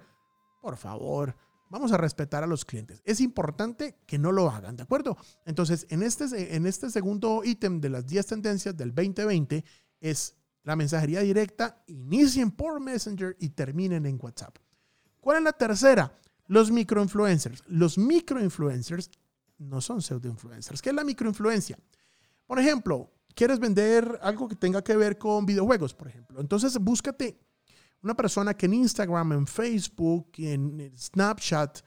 por 0.61 0.77
favor, 0.77 1.35
vamos 1.75 1.91
a 1.91 1.97
respetar 1.97 2.41
a 2.41 2.47
los 2.47 2.63
clientes. 2.63 3.01
Es 3.03 3.19
importante 3.19 3.97
que 4.05 4.17
no 4.17 4.31
lo 4.31 4.49
hagan, 4.49 4.77
¿de 4.77 4.83
acuerdo? 4.83 5.17
Entonces, 5.43 5.85
en 5.89 6.03
este, 6.03 6.55
en 6.55 6.65
este 6.65 6.89
segundo 6.89 7.41
ítem 7.43 7.81
de 7.81 7.89
las 7.89 8.07
10 8.07 8.27
tendencias 8.27 8.77
del 8.77 8.95
2020 8.95 9.61
es 9.99 10.37
la 10.63 10.77
mensajería 10.77 11.19
directa, 11.19 11.83
inicien 11.87 12.51
por 12.51 12.79
Messenger 12.79 13.35
y 13.41 13.49
terminen 13.49 14.05
en 14.05 14.17
WhatsApp. 14.21 14.57
¿Cuál 15.19 15.39
es 15.39 15.43
la 15.43 15.51
tercera? 15.51 16.17
Los 16.47 16.71
microinfluencers. 16.71 17.61
Los 17.67 17.97
microinfluencers 17.97 19.11
no 19.57 19.81
son 19.81 20.01
pseudoinfluencers. 20.01 20.81
¿Qué 20.81 20.91
es 20.91 20.95
la 20.95 21.03
microinfluencia? 21.03 21.77
Por 22.45 22.57
ejemplo, 22.57 23.11
quieres 23.35 23.59
vender 23.59 24.17
algo 24.21 24.47
que 24.47 24.55
tenga 24.55 24.81
que 24.81 24.95
ver 24.95 25.17
con 25.17 25.45
videojuegos, 25.45 25.93
por 25.93 26.07
ejemplo. 26.07 26.39
Entonces, 26.39 26.77
búscate 26.77 27.37
una 28.05 28.15
persona 28.15 28.53
que 28.53 28.67
en 28.67 28.75
Instagram, 28.75 29.31
en 29.31 29.47
Facebook, 29.47 30.27
en 30.37 30.93
Snapchat, 30.95 31.79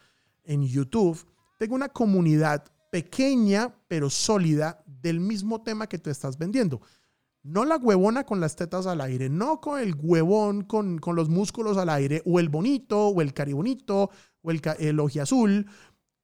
en 0.43 0.65
YouTube, 0.67 1.25
tenga 1.59 1.77
una 1.77 1.89
comunidad 1.89 2.65
pequeña 2.91 3.73
pero 3.87 4.11
sólida 4.11 4.83
del 4.85 5.21
mismo 5.21 5.63
tema 5.63 5.87
que 5.87 5.99
tú 5.99 6.11
estás 6.11 6.37
vendiendo. 6.37 6.81
No 7.45 7.65
la 7.65 7.77
huevona 7.77 8.25
con 8.25 8.41
las 8.41 8.57
tetas 8.57 8.89
al 8.89 9.01
aire, 9.01 9.29
no 9.29 9.61
con 9.61 9.79
el 9.79 9.95
huevón 9.95 10.65
con, 10.65 10.99
los 11.15 11.29
músculos 11.29 11.77
al 11.77 11.89
aire, 11.89 12.21
o 12.27 12.41
el 12.41 12.49
bonito, 12.49 13.09
o 13.09 13.23
el 13.23 13.33
caribonito, 13.33 14.11
o 14.43 14.51
el, 14.51 14.61
el 14.81 15.01
azul, 15.21 15.67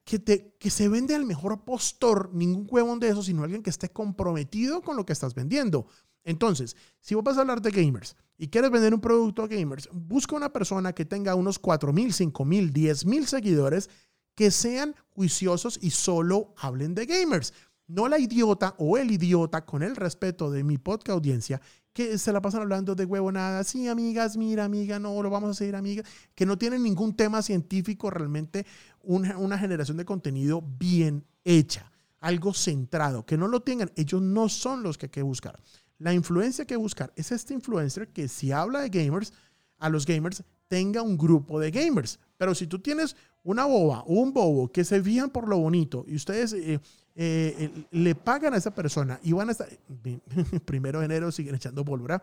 que, 0.02 0.18
te, 0.18 0.56
que 0.58 0.70
se 0.70 0.88
vende 0.88 1.14
al 1.14 1.24
mejor 1.24 1.64
postor, 1.64 2.34
ningún 2.34 2.66
huevón 2.68 2.98
de 2.98 3.10
eso, 3.10 3.22
sino 3.22 3.44
alguien 3.44 3.62
que 3.62 3.70
esté 3.70 3.90
comprometido 3.90 4.82
con 4.82 4.96
lo 4.96 5.06
que 5.06 5.12
estás 5.12 5.36
vendiendo. 5.36 5.86
Entonces, 6.24 6.76
si 7.00 7.14
vos 7.14 7.22
vas 7.22 7.36
a 7.36 7.42
hablar 7.42 7.60
de 7.60 7.70
gamers 7.70 8.16
y 8.36 8.48
quieres 8.48 8.70
vender 8.70 8.94
un 8.94 9.00
producto 9.00 9.42
a 9.42 9.46
gamers, 9.46 9.88
busca 9.92 10.34
una 10.34 10.52
persona 10.52 10.92
que 10.92 11.04
tenga 11.04 11.34
unos 11.34 11.58
4 11.58 11.92
mil, 11.92 12.12
5 12.12 12.44
mil, 12.44 12.72
10 12.72 13.06
mil 13.06 13.26
seguidores 13.26 13.90
que 14.34 14.50
sean 14.50 14.94
juiciosos 15.10 15.78
y 15.80 15.90
solo 15.90 16.54
hablen 16.56 16.94
de 16.94 17.06
gamers. 17.06 17.52
No 17.86 18.08
la 18.08 18.18
idiota 18.18 18.74
o 18.78 18.96
el 18.96 19.10
idiota, 19.10 19.66
con 19.66 19.82
el 19.82 19.94
respeto 19.94 20.50
de 20.50 20.64
mi 20.64 20.78
podcast 20.78 21.10
audiencia, 21.10 21.60
que 21.92 22.18
se 22.18 22.32
la 22.32 22.40
pasan 22.40 22.62
hablando 22.62 22.94
de 22.94 23.06
nada. 23.32 23.62
Sí, 23.62 23.88
amigas, 23.88 24.36
mira, 24.36 24.64
amiga, 24.64 24.98
no, 24.98 25.22
lo 25.22 25.28
vamos 25.28 25.50
a 25.50 25.54
seguir, 25.54 25.76
amiga. 25.76 26.02
Que 26.34 26.46
no 26.46 26.56
tienen 26.56 26.82
ningún 26.82 27.14
tema 27.14 27.42
científico, 27.42 28.10
realmente 28.10 28.66
una, 29.02 29.36
una 29.36 29.58
generación 29.58 29.98
de 29.98 30.06
contenido 30.06 30.62
bien 30.62 31.26
hecha, 31.44 31.92
algo 32.20 32.54
centrado. 32.54 33.26
Que 33.26 33.36
no 33.36 33.48
lo 33.48 33.60
tengan, 33.60 33.92
ellos 33.96 34.22
no 34.22 34.48
son 34.48 34.82
los 34.82 34.96
que 34.96 35.06
hay 35.06 35.10
que 35.10 35.22
buscar. 35.22 35.60
La 36.04 36.12
influencia 36.12 36.66
que 36.66 36.76
buscar 36.76 37.14
es 37.16 37.32
este 37.32 37.54
influencer 37.54 38.08
que 38.08 38.28
si 38.28 38.52
habla 38.52 38.80
de 38.80 38.90
gamers, 38.90 39.32
a 39.78 39.88
los 39.88 40.04
gamers 40.04 40.44
tenga 40.68 41.00
un 41.00 41.16
grupo 41.16 41.58
de 41.58 41.70
gamers. 41.70 42.20
Pero 42.36 42.54
si 42.54 42.66
tú 42.66 42.78
tienes 42.78 43.16
una 43.42 43.64
boba 43.64 44.00
o 44.00 44.12
un 44.12 44.34
bobo 44.34 44.70
que 44.70 44.84
se 44.84 45.02
fijan 45.02 45.30
por 45.30 45.48
lo 45.48 45.56
bonito 45.56 46.04
y 46.06 46.16
ustedes 46.16 46.52
eh, 46.52 46.78
eh, 47.14 47.86
le 47.90 48.14
pagan 48.14 48.52
a 48.52 48.58
esa 48.58 48.74
persona 48.74 49.18
y 49.22 49.32
van 49.32 49.48
a 49.48 49.52
estar, 49.52 49.66
primero 50.66 50.98
de 50.98 51.06
enero 51.06 51.32
siguen 51.32 51.54
echando 51.54 51.86
pólvora, 51.86 52.22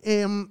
em, 0.00 0.50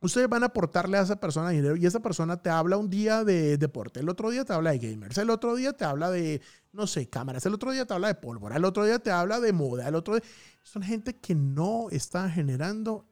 ustedes 0.00 0.28
van 0.28 0.42
a 0.42 0.46
aportarle 0.46 0.98
a 0.98 1.02
esa 1.02 1.18
persona 1.18 1.50
dinero 1.50 1.76
y 1.76 1.86
esa 1.86 2.00
persona 2.00 2.36
te 2.36 2.50
habla 2.50 2.76
un 2.76 2.90
día 2.90 3.24
de 3.24 3.56
deporte, 3.58 4.00
el 4.00 4.08
otro 4.08 4.30
día 4.30 4.44
te 4.44 4.52
habla 4.52 4.70
de 4.70 4.78
gamers, 4.78 5.18
el 5.18 5.30
otro 5.30 5.54
día 5.54 5.72
te 5.72 5.84
habla 5.84 6.10
de, 6.10 6.42
no 6.72 6.86
sé, 6.86 7.08
cámaras, 7.08 7.46
el 7.46 7.54
otro 7.54 7.72
día 7.72 7.86
te 7.86 7.94
habla 7.94 8.08
de 8.08 8.14
pólvora, 8.14 8.56
el 8.56 8.64
otro 8.64 8.84
día 8.84 8.98
te 8.98 9.10
habla 9.10 9.40
de 9.40 9.52
moda, 9.52 9.88
el 9.88 9.94
otro 9.94 10.14
día... 10.14 10.24
Son 10.62 10.82
gente 10.82 11.14
que 11.16 11.34
no 11.34 11.88
está 11.90 12.28
generando 12.28 13.06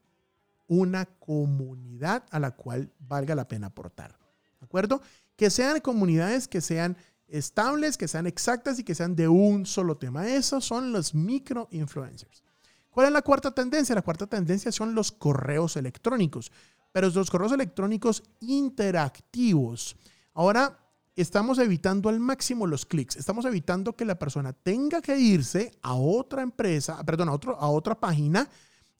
una 0.66 1.06
comunidad 1.06 2.24
a 2.30 2.40
la 2.40 2.52
cual 2.52 2.92
valga 2.98 3.34
la 3.34 3.46
pena 3.46 3.68
aportar. 3.68 4.18
¿De 4.60 4.64
acuerdo? 4.64 5.00
Que 5.36 5.50
sean 5.50 5.80
comunidades 5.80 6.48
que 6.48 6.60
sean 6.60 6.96
estables, 7.28 7.96
que 7.96 8.08
sean 8.08 8.26
exactas 8.26 8.78
y 8.78 8.84
que 8.84 8.94
sean 8.94 9.14
de 9.14 9.28
un 9.28 9.66
solo 9.66 9.96
tema. 9.96 10.26
Esos 10.28 10.64
son 10.64 10.92
los 10.92 11.14
micro 11.14 11.68
influencers. 11.70 12.43
¿Cuál 12.94 13.08
es 13.08 13.12
la 13.12 13.22
cuarta 13.22 13.50
tendencia? 13.50 13.92
La 13.92 14.02
cuarta 14.02 14.28
tendencia 14.28 14.70
son 14.70 14.94
los 14.94 15.10
correos 15.10 15.76
electrónicos, 15.76 16.52
pero 16.92 17.10
los 17.10 17.28
correos 17.28 17.50
electrónicos 17.50 18.22
interactivos. 18.38 19.96
Ahora 20.32 20.78
estamos 21.16 21.58
evitando 21.58 22.08
al 22.08 22.20
máximo 22.20 22.68
los 22.68 22.86
clics. 22.86 23.16
Estamos 23.16 23.46
evitando 23.46 23.96
que 23.96 24.04
la 24.04 24.16
persona 24.16 24.52
tenga 24.52 25.02
que 25.02 25.18
irse 25.18 25.72
a 25.82 25.94
otra 25.94 26.42
empresa, 26.42 27.02
perdón, 27.04 27.30
a, 27.30 27.32
otro, 27.32 27.58
a 27.58 27.68
otra 27.68 27.98
página 27.98 28.48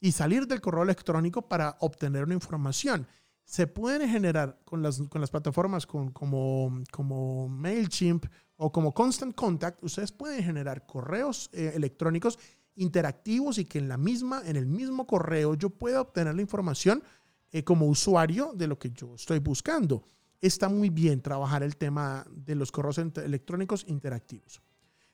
y 0.01 0.11
salir 0.11 0.45
del 0.45 0.59
correo 0.59 0.83
electrónico 0.83 1.43
para 1.43 1.77
obtener 1.79 2.25
una 2.25 2.33
información. 2.33 3.07
Se 3.45 3.65
pueden 3.65 4.09
generar 4.09 4.59
con 4.65 4.81
las, 4.81 5.01
con 5.03 5.21
las 5.21 5.31
plataformas 5.31 5.87
con, 5.87 6.11
como, 6.11 6.83
como 6.91 7.47
MailChimp 7.47 8.25
o 8.57 8.73
como 8.73 8.93
Constant 8.93 9.35
Contact, 9.35 9.81
ustedes 9.85 10.11
pueden 10.11 10.43
generar 10.43 10.85
correos 10.85 11.49
eh, 11.53 11.71
electrónicos 11.75 12.37
interactivos 12.75 13.57
y 13.57 13.65
que 13.65 13.79
en, 13.79 13.87
la 13.87 13.97
misma, 13.97 14.41
en 14.45 14.55
el 14.55 14.65
mismo 14.65 15.07
correo 15.07 15.55
yo 15.55 15.69
pueda 15.69 16.01
obtener 16.01 16.35
la 16.35 16.41
información 16.41 17.03
eh, 17.51 17.63
como 17.63 17.87
usuario 17.87 18.53
de 18.53 18.67
lo 18.67 18.77
que 18.77 18.91
yo 18.91 19.15
estoy 19.15 19.39
buscando. 19.39 20.03
Está 20.41 20.69
muy 20.69 20.89
bien 20.89 21.21
trabajar 21.21 21.63
el 21.63 21.77
tema 21.77 22.25
de 22.29 22.55
los 22.55 22.71
correos 22.71 22.97
electrónicos 22.97 23.85
interactivos. 23.87 24.61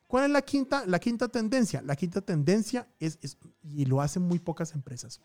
¿Cuál 0.08 0.26
es 0.26 0.32
la 0.32 0.42
quinta, 0.42 0.86
la 0.86 1.00
quinta 1.00 1.30
tendencia? 1.30 1.82
La 1.82 1.96
quinta 1.96 2.20
tendencia 2.20 2.88
es, 3.00 3.18
y 3.64 3.86
lo 3.86 4.02
hacen 4.02 4.24
muy 4.24 4.40
pocas 4.40 4.74
empresas, 4.74 5.22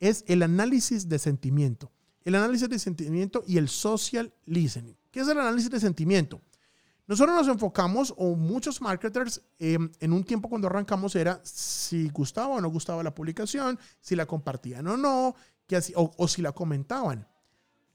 es 0.00 0.24
el 0.26 0.42
análisis 0.42 1.08
de 1.08 1.18
sentimiento. 1.18 1.92
El 2.24 2.34
análisis 2.34 2.68
de 2.68 2.78
sentimiento 2.78 3.44
y 3.46 3.58
el 3.58 3.68
social 3.68 4.32
listening. 4.44 4.96
¿Qué 5.10 5.20
es 5.20 5.28
el 5.28 5.38
análisis 5.38 5.70
de 5.70 5.78
sentimiento? 5.78 6.40
Nosotros 7.08 7.34
nos 7.34 7.48
enfocamos, 7.48 8.14
o 8.16 8.36
muchos 8.36 8.80
marketers, 8.80 9.42
em, 9.58 9.90
en 9.98 10.12
un 10.12 10.22
tiempo 10.22 10.48
cuando 10.48 10.68
arrancamos 10.68 11.16
era 11.16 11.40
si 11.42 12.08
gustaba 12.10 12.54
o 12.54 12.60
no 12.60 12.68
gustaba 12.68 13.02
la 13.02 13.14
publicación, 13.14 13.78
si 14.00 14.14
la 14.14 14.26
compartían 14.26 14.86
o 14.86 14.96
no, 14.96 15.34
que 15.66 15.74
así, 15.76 15.92
o 15.96 16.28
si 16.28 16.42
la 16.42 16.52
comentaban. 16.52 17.26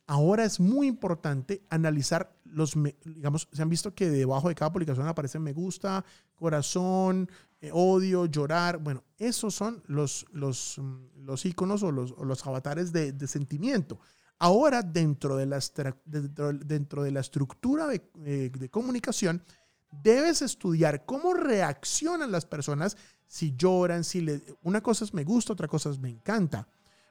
Ahora 0.05 0.43
es 0.43 0.59
muy 0.59 0.87
importante 0.87 1.63
analizar 1.69 2.35
los, 2.43 2.73
digamos, 3.05 3.47
se 3.51 3.61
han 3.61 3.69
visto 3.69 3.95
que 3.95 4.09
debajo 4.09 4.49
de 4.49 4.55
cada 4.55 4.71
publicación 4.71 5.07
aparece 5.07 5.39
me 5.39 5.53
gusta, 5.53 6.03
corazón, 6.35 7.29
eh, 7.61 7.71
odio, 7.71 8.25
llorar. 8.25 8.79
Bueno, 8.79 9.03
esos 9.17 9.55
son 9.55 9.81
los, 9.87 10.25
los, 10.33 10.77
mm, 10.77 11.25
los 11.25 11.45
iconos 11.45 11.83
o 11.83 11.91
los, 11.91 12.11
los 12.17 12.45
avatares 12.45 12.91
de, 12.91 13.13
de, 13.13 13.27
sentimiento. 13.27 13.97
Ahora, 14.39 14.81
dentro 14.81 15.37
de 15.37 15.45
la, 15.45 15.59
dentro, 16.05 17.03
de 17.03 17.11
la 17.11 17.19
estructura 17.19 17.87
de, 17.87 18.01
eh, 18.25 18.51
de 18.53 18.69
comunicación, 18.69 19.43
debes 19.89 20.41
estudiar 20.41 21.05
cómo 21.05 21.33
reaccionan 21.33 22.31
las 22.31 22.45
personas 22.45 22.97
si 23.33 23.55
lloran, 23.55 24.03
si 24.03 24.21
le, 24.21 24.43
una 24.61 24.81
cosa 24.81 25.05
es 25.05 25.13
me 25.13 25.23
gusta, 25.23 25.53
otra 25.53 25.67
cosa 25.67 25.89
es 25.89 25.97
me 25.97 26.09
encanta. 26.09 26.67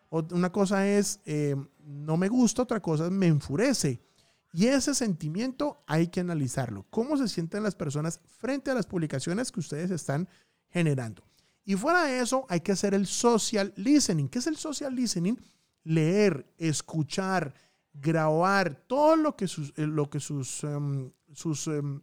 Una 0.08 0.52
cosa 0.52 0.86
es 0.86 1.20
eh, 1.24 1.56
no 1.84 2.16
me 2.16 2.28
gusta, 2.28 2.62
otra 2.62 2.80
cosa 2.80 3.06
es 3.06 3.10
me 3.10 3.26
enfurece. 3.26 4.00
Y 4.52 4.66
ese 4.66 4.94
sentimiento 4.94 5.82
hay 5.86 6.08
que 6.08 6.20
analizarlo. 6.20 6.86
¿Cómo 6.90 7.16
se 7.16 7.26
sienten 7.26 7.62
las 7.62 7.74
personas 7.74 8.20
frente 8.38 8.70
a 8.70 8.74
las 8.74 8.86
publicaciones 8.86 9.50
que 9.50 9.58
ustedes 9.58 9.90
están 9.90 10.28
generando? 10.68 11.24
Y 11.64 11.74
fuera 11.74 12.04
de 12.04 12.20
eso, 12.20 12.46
hay 12.48 12.60
que 12.60 12.72
hacer 12.72 12.94
el 12.94 13.06
social 13.06 13.72
listening. 13.76 14.28
¿Qué 14.28 14.38
es 14.38 14.46
el 14.46 14.56
social 14.56 14.94
listening? 14.94 15.36
Leer, 15.84 16.46
escuchar, 16.58 17.54
grabar 17.92 18.74
todo 18.86 19.16
lo 19.16 19.36
que, 19.36 19.48
sus, 19.48 19.72
eh, 19.76 19.86
lo 19.86 20.08
que 20.08 20.20
sus, 20.20 20.64
em, 20.64 21.10
sus, 21.32 21.66
em, 21.66 22.00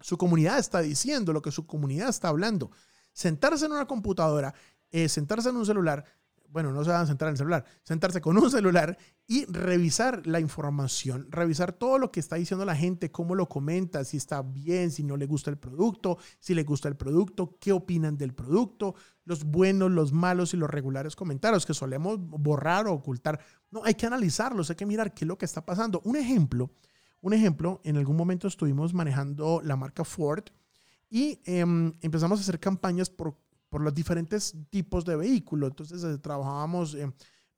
su 0.00 0.16
comunidad 0.16 0.58
está 0.58 0.80
diciendo, 0.80 1.32
lo 1.32 1.42
que 1.42 1.50
su 1.50 1.66
comunidad 1.66 2.08
está 2.08 2.28
hablando. 2.28 2.70
Sentarse 3.12 3.66
en 3.66 3.72
una 3.72 3.86
computadora, 3.86 4.54
eh, 4.90 5.08
sentarse 5.08 5.48
en 5.50 5.56
un 5.56 5.66
celular, 5.66 6.04
bueno, 6.50 6.72
no 6.72 6.82
se 6.84 6.90
van 6.90 7.02
a 7.02 7.06
sentar 7.06 7.28
en 7.28 7.32
el 7.32 7.38
celular, 7.38 7.64
sentarse 7.82 8.20
con 8.20 8.36
un 8.38 8.50
celular 8.50 8.96
y 9.26 9.44
revisar 9.46 10.26
la 10.26 10.40
información, 10.40 11.26
revisar 11.30 11.72
todo 11.72 11.98
lo 11.98 12.10
que 12.10 12.20
está 12.20 12.36
diciendo 12.36 12.64
la 12.64 12.76
gente, 12.76 13.10
cómo 13.10 13.34
lo 13.34 13.48
comenta, 13.48 14.04
si 14.04 14.16
está 14.16 14.42
bien, 14.42 14.90
si 14.90 15.02
no 15.02 15.16
le 15.16 15.26
gusta 15.26 15.50
el 15.50 15.58
producto, 15.58 16.18
si 16.38 16.54
le 16.54 16.64
gusta 16.64 16.88
el 16.88 16.96
producto, 16.96 17.56
qué 17.60 17.72
opinan 17.72 18.16
del 18.16 18.34
producto, 18.34 18.94
los 19.24 19.44
buenos, 19.44 19.90
los 19.90 20.12
malos 20.12 20.54
y 20.54 20.56
los 20.56 20.70
regulares 20.70 21.14
comentarios 21.14 21.66
que 21.66 21.74
solemos 21.74 22.18
borrar 22.18 22.86
o 22.86 22.94
ocultar. 22.94 23.40
No, 23.70 23.82
hay 23.84 23.94
que 23.94 24.06
analizarlos, 24.06 24.70
hay 24.70 24.76
que 24.76 24.86
mirar 24.86 25.12
qué 25.12 25.24
es 25.24 25.28
lo 25.28 25.36
que 25.36 25.44
está 25.44 25.66
pasando. 25.66 26.00
Un 26.04 26.16
ejemplo, 26.16 26.70
un 27.20 27.34
ejemplo, 27.34 27.80
en 27.84 27.98
algún 27.98 28.16
momento 28.16 28.48
estuvimos 28.48 28.94
manejando 28.94 29.60
la 29.62 29.76
marca 29.76 30.04
Ford 30.04 30.44
y 31.10 31.40
em, 31.44 31.92
empezamos 32.00 32.38
a 32.38 32.42
hacer 32.42 32.60
campañas 32.60 33.10
por 33.10 33.36
por 33.68 33.80
los 33.80 33.94
diferentes 33.94 34.54
tipos 34.70 35.04
de 35.04 35.16
vehículos. 35.16 35.70
Entonces 35.70 36.02
eh, 36.04 36.18
trabajábamos, 36.18 36.96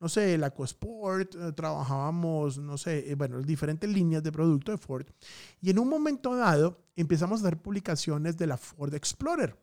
no 0.01 0.09
sé, 0.09 0.35
el 0.35 0.45
EcoSport, 0.45 1.35
eh, 1.35 1.53
trabajábamos, 1.53 2.59
no 2.59 2.79
sé, 2.79 3.11
eh, 3.11 3.15
bueno, 3.15 3.41
diferentes 3.43 3.89
líneas 3.89 4.23
de 4.23 4.33
producto 4.33 4.73
de 4.73 4.79
Ford. 4.79 5.07
Y 5.61 5.71
en 5.71 5.79
un 5.79 5.89
momento 5.89 6.35
dado 6.35 6.79
empezamos 6.97 7.41
a 7.41 7.47
hacer 7.47 7.61
publicaciones 7.61 8.37
de 8.37 8.47
la 8.47 8.57
Ford 8.57 8.95
Explorer. 8.95 9.57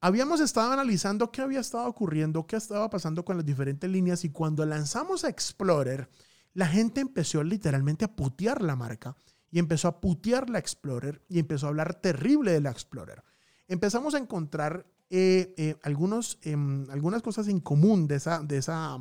Habíamos 0.00 0.40
estado 0.40 0.72
analizando 0.72 1.30
qué 1.30 1.42
había 1.42 1.60
estado 1.60 1.86
ocurriendo, 1.86 2.46
qué 2.46 2.56
estaba 2.56 2.88
pasando 2.88 3.24
con 3.24 3.36
las 3.36 3.46
diferentes 3.46 3.90
líneas 3.90 4.24
y 4.24 4.30
cuando 4.30 4.64
lanzamos 4.64 5.24
a 5.24 5.28
Explorer, 5.28 6.08
la 6.54 6.66
gente 6.66 7.00
empezó 7.00 7.42
literalmente 7.42 8.04
a 8.04 8.16
putear 8.16 8.62
la 8.62 8.76
marca 8.76 9.14
y 9.50 9.58
empezó 9.58 9.88
a 9.88 10.00
putear 10.00 10.48
la 10.48 10.58
Explorer 10.58 11.22
y 11.28 11.38
empezó 11.38 11.66
a 11.66 11.68
hablar 11.70 12.00
terrible 12.00 12.52
de 12.52 12.60
la 12.60 12.70
Explorer. 12.70 13.22
Empezamos 13.68 14.14
a 14.14 14.18
encontrar 14.18 14.86
eh, 15.08 15.54
eh, 15.56 15.76
algunos, 15.82 16.38
em, 16.42 16.88
algunas 16.90 17.22
cosas 17.22 17.46
en 17.48 17.60
común 17.60 18.08
de, 18.08 18.16
esa, 18.16 18.40
de, 18.42 18.58
esa, 18.58 18.98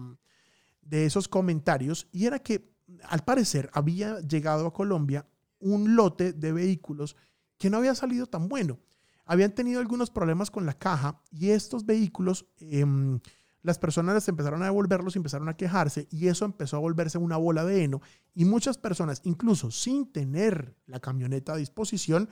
de 0.81 1.05
esos 1.05 1.27
comentarios 1.27 2.07
y 2.12 2.25
era 2.25 2.39
que 2.39 2.69
al 3.03 3.24
parecer 3.24 3.69
había 3.74 4.19
llegado 4.19 4.67
a 4.67 4.74
Colombia 4.74 5.25
un 5.59 5.95
lote 5.95 6.33
de 6.33 6.51
vehículos 6.51 7.15
que 7.57 7.69
no 7.69 7.77
había 7.77 7.95
salido 7.95 8.27
tan 8.27 8.47
bueno. 8.47 8.79
Habían 9.25 9.55
tenido 9.55 9.79
algunos 9.79 10.12
problemas 10.12 10.51
con 10.51 10.67
la 10.67 10.74
caja 10.74 11.21
y 11.31 11.50
estos 11.50 11.85
vehículos, 11.85 12.45
em, 12.59 13.19
las 13.63 13.79
personas 13.79 14.27
empezaron 14.27 14.62
a 14.62 14.65
devolverlos, 14.65 15.15
empezaron 15.15 15.50
a 15.50 15.57
quejarse 15.57 16.07
y 16.12 16.27
eso 16.27 16.45
empezó 16.45 16.77
a 16.77 16.81
volverse 16.81 17.17
una 17.17 17.38
bola 17.38 17.65
de 17.65 17.83
heno 17.83 18.01
y 18.35 18.45
muchas 18.45 18.77
personas, 18.77 19.21
incluso 19.24 19.71
sin 19.71 20.12
tener 20.12 20.75
la 20.85 21.00
camioneta 21.00 21.53
a 21.53 21.57
disposición, 21.57 22.29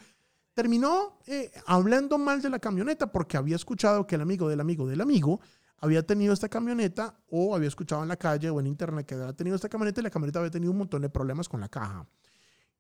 terminó 0.54 1.20
eh, 1.28 1.52
hablando 1.66 2.18
mal 2.18 2.42
de 2.42 2.50
la 2.50 2.60
camioneta 2.60 3.12
porque 3.12 3.38
había 3.38 3.56
escuchado 3.56 4.06
que 4.06 4.16
el 4.16 4.22
amigo 4.22 4.48
del 4.50 4.60
amigo 4.60 4.88
del 4.88 5.02
amigo 5.02 5.40
había 5.78 6.06
tenido 6.06 6.34
esta 6.34 6.48
camioneta 6.48 7.20
o 7.30 7.56
había 7.56 7.68
escuchado 7.68 8.04
en 8.04 8.08
la 8.08 8.16
calle 8.16 8.50
o 8.50 8.60
en 8.60 8.68
internet 8.68 9.06
que 9.06 9.16
había 9.16 9.34
tenido 9.34 9.56
esta 9.56 9.70
camioneta 9.70 10.00
y 10.00 10.04
la 10.04 10.10
camioneta 10.10 10.40
había 10.40 10.52
tenido 10.52 10.72
un 10.72 10.78
montón 10.78 11.02
de 11.02 11.10
problemas 11.10 11.50
con 11.50 11.60
la 11.60 11.68
caja. 11.68 12.08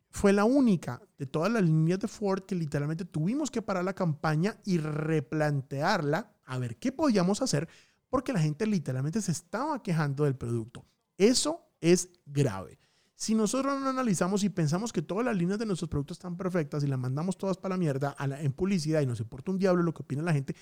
Fue 0.10 0.32
la 0.32 0.46
única 0.46 1.01
de 1.18 1.25
todas 1.25 1.51
las 1.51 1.63
líneas 1.63 2.00
de 2.00 2.08
Ford 2.08 2.44
que 2.44 2.56
literalmente 2.56 3.03
tuvimos 3.03 3.50
que 3.50 3.62
parar 3.62 3.84
la 3.84 3.94
campaña 3.94 4.58
y 4.63 4.77
replantearla 4.77 6.32
a 6.46 6.58
ver 6.60 6.77
qué 6.77 6.92
podíamos 6.92 7.42
hacer 7.42 7.68
porque 8.10 8.32
la 8.32 8.39
gente 8.39 8.68
literalmente 8.68 9.22
se 9.22 9.32
estaba 9.32 9.82
quejando 9.82 10.25
del 10.25 10.36
producto. 10.36 10.86
Eso 11.18 11.65
es 11.82 12.10
grave. 12.25 12.80
Si 13.15 13.36
nosotros 13.36 13.79
no 13.79 13.89
analizamos 13.89 14.43
y 14.43 14.50
pensamos 14.50 14.91
que 14.91 15.01
todas 15.01 15.25
las 15.25 15.38
líneas 15.38 15.60
de 15.60 15.65
nuestros 15.65 15.89
productos 15.89 16.17
están 16.17 16.36
perfectas 16.36 16.84
y 16.84 16.88
las 16.88 17.00
mandamos 17.00 17.38
todas 17.38 17.58
para 17.58 17.75
la 17.75 17.79
mierda 17.79 18.15
en 18.20 18.51
publicidad 18.53 19.01
y 19.01 19.05
nos 19.05 19.20
importa 19.20 19.51
un 19.51 19.58
diablo 19.58 19.84
lo 19.84 19.93
que 19.93 20.01
opina 20.01 20.24
la 20.24 20.34
gente, 20.34 20.55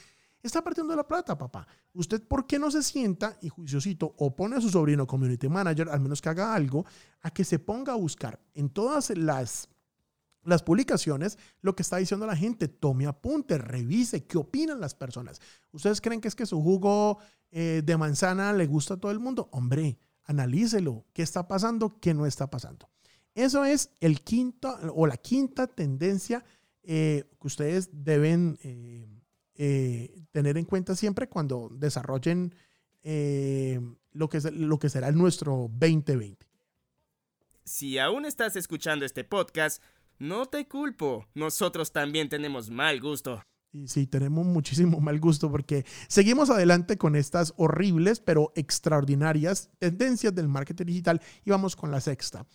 está 0.44 0.64
partiendo 0.64 0.96
la 0.96 1.08
plata, 1.08 1.38
papá. 1.38 1.66
¿Usted 1.94 2.22
por 2.28 2.46
qué 2.46 2.60
no 2.60 2.70
se 2.70 2.84
sienta 2.84 3.38
y 3.42 3.50
juiciosito 3.50 4.14
o 4.18 4.36
pone 4.36 4.58
a 4.58 4.62
su 4.62 4.70
sobrino 4.70 5.08
community 5.08 5.48
manager, 5.48 5.90
al 5.90 6.02
menos 6.02 6.22
que 6.22 6.30
haga 6.30 6.54
algo, 6.54 6.86
a 7.22 7.32
que 7.32 7.44
se 7.44 7.60
ponga 7.60 7.94
a 7.94 7.98
buscar 7.98 8.40
en 8.54 8.70
todas 8.70 9.10
las 9.18 9.70
las 10.44 10.64
publicaciones, 10.64 11.38
lo 11.62 11.76
que 11.76 11.84
está 11.84 11.98
diciendo 11.98 12.26
la 12.26 12.36
gente, 12.36 12.68
tome 12.68 13.06
apunte, 13.06 13.58
revise 13.58 14.26
qué 14.26 14.38
opinan 14.38 14.80
las 14.80 14.96
personas. 14.96 15.40
¿Ustedes 15.72 16.02
creen 16.02 16.22
que 16.22 16.28
es 16.28 16.36
que 16.36 16.46
su 16.46 16.62
jugo 16.62 17.20
eh, 17.52 17.82
de 17.86 17.98
manzana 17.98 18.54
le 18.54 18.66
gusta 18.66 18.96
a 18.96 18.98
todo 18.98 19.12
el 19.12 19.20
mundo? 19.20 19.50
Hombre, 19.52 20.00
analícelo, 20.32 21.06
qué 21.14 21.22
está 21.22 21.48
pasando, 21.48 22.00
qué 22.00 22.14
no 22.14 22.26
está 22.26 22.50
pasando. 22.50 22.90
Eso 23.36 23.64
es 23.64 23.92
el 24.00 24.22
quinto 24.22 24.76
o 24.94 25.08
la 25.08 25.18
quinta 25.18 25.68
tendencia 25.68 26.44
eh, 26.84 27.30
que 27.40 27.48
ustedes 27.48 27.90
deben 27.94 28.58
eh, 28.64 30.26
tener 30.32 30.58
en 30.58 30.66
cuenta 30.66 30.96
siempre 30.96 31.30
cuando 31.30 31.70
desarrollen 31.72 32.54
lo, 33.04 34.30
que, 34.30 34.40
lo 34.52 34.80
que 34.80 34.90
será 34.90 35.12
nuestro 35.12 35.70
2020. 35.72 36.46
Si 37.64 38.00
aún 38.00 38.26
estás 38.26 38.56
escuchando 38.56 39.06
este 39.06 39.24
podcast, 39.24 39.82
no 40.20 40.46
te 40.48 40.68
culpo, 40.68 41.28
nosotros 41.34 41.92
también 41.92 42.30
tenemos 42.30 42.70
mal 42.70 43.00
gusto. 43.00 43.44
Y 43.74 43.88
sí, 43.88 44.06
tenemos 44.06 44.46
muchísimo 44.46 45.00
mal 45.00 45.20
gusto 45.20 45.50
porque 45.50 45.86
seguimos 46.10 46.50
adelante 46.50 46.98
con 46.98 47.16
estas 47.16 47.54
horribles 47.56 48.20
pero 48.20 48.52
extraordinarias 48.56 49.70
tendencias 49.80 50.36
del 50.36 50.50
marketing 50.50 50.86
digital 50.86 51.22
y 51.46 51.52
vamos 51.52 51.76
con 51.76 51.90
la 51.90 52.02
sexta. 52.02 52.46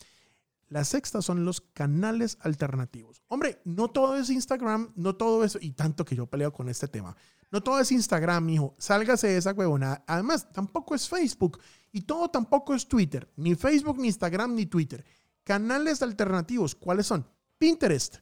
La 0.68 0.84
sexta 0.84 1.22
son 1.22 1.44
los 1.44 1.60
canales 1.60 2.38
alternativos. 2.40 3.22
Hombre, 3.28 3.60
no 3.64 3.88
todo 3.88 4.16
es 4.16 4.30
Instagram, 4.30 4.92
no 4.96 5.14
todo 5.14 5.44
es, 5.44 5.56
y 5.60 5.70
tanto 5.70 6.04
que 6.04 6.16
yo 6.16 6.26
peleo 6.26 6.52
con 6.52 6.68
este 6.68 6.88
tema, 6.88 7.16
no 7.52 7.62
todo 7.62 7.78
es 7.78 7.92
Instagram, 7.92 8.48
hijo, 8.50 8.74
sálgase 8.76 9.28
de 9.28 9.36
esa 9.36 9.52
huevona. 9.52 10.02
Además, 10.08 10.52
tampoco 10.52 10.96
es 10.96 11.08
Facebook 11.08 11.60
y 11.92 12.02
todo 12.02 12.28
tampoco 12.28 12.74
es 12.74 12.88
Twitter, 12.88 13.30
ni 13.36 13.54
Facebook, 13.54 13.98
ni 13.98 14.08
Instagram, 14.08 14.54
ni 14.54 14.66
Twitter. 14.66 15.04
Canales 15.44 16.02
alternativos, 16.02 16.74
¿cuáles 16.74 17.06
son? 17.06 17.26
Pinterest. 17.58 18.16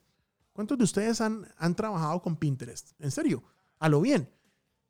¿Cuántos 0.55 0.79
de 0.79 0.85
ustedes 0.85 1.21
han, 1.21 1.47
han 1.59 1.75
trabajado 1.75 2.23
con 2.23 2.37
Pinterest? 2.37 2.93
En 3.01 3.11
serio, 3.11 3.43
a 3.81 3.89
lo 3.89 4.01
bien. 4.01 4.31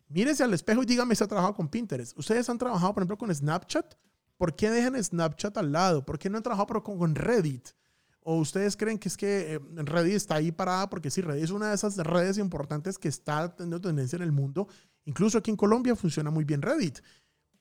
Mírese 0.09 0.45
al 0.45 0.53
espejo 0.53 0.83
y 0.83 0.87
dígame 0.87 1.17
si 1.17 1.25
ha 1.25 1.27
trabajado 1.27 1.55
con 1.55 1.69
Pinterest. 1.69 2.17
¿Ustedes 2.19 2.49
han 2.51 2.59
trabajado, 2.59 2.93
por 2.93 3.03
ejemplo, 3.03 3.17
con 3.17 3.35
Snapchat? 3.35 3.95
¿Por 4.37 4.55
qué 4.55 4.71
dejan 4.71 5.03
Snapchat 5.03 5.57
al 5.57 5.73
lado? 5.73 6.05
¿Por 6.05 6.19
qué 6.19 6.29
no 6.29 6.37
han 6.37 6.43
trabajado 6.43 6.83
con 6.83 7.15
Reddit? 7.15 7.71
¿O 8.21 8.37
ustedes 8.37 8.77
creen 8.77 8.99
que 8.99 9.09
es 9.09 9.17
que 9.17 9.55
eh, 9.55 9.61
Reddit 9.75 10.15
está 10.15 10.35
ahí 10.35 10.53
parada? 10.53 10.91
Porque 10.91 11.11
sí, 11.11 11.23
Reddit 11.23 11.45
es 11.45 11.51
una 11.51 11.71
de 11.71 11.77
esas 11.77 11.97
redes 11.97 12.37
importantes 12.37 12.99
que 12.99 13.09
está 13.09 13.57
teniendo 13.57 13.81
tendencia 13.81 14.17
en 14.17 14.23
el 14.23 14.33
mundo. 14.33 14.69
Incluso 15.07 15.39
aquí 15.39 15.51
en 15.51 15.57
Colombia 15.57 15.97
funciona 15.97 16.31
muy 16.31 16.45
bien 16.45 16.61
Reddit. 16.61 16.99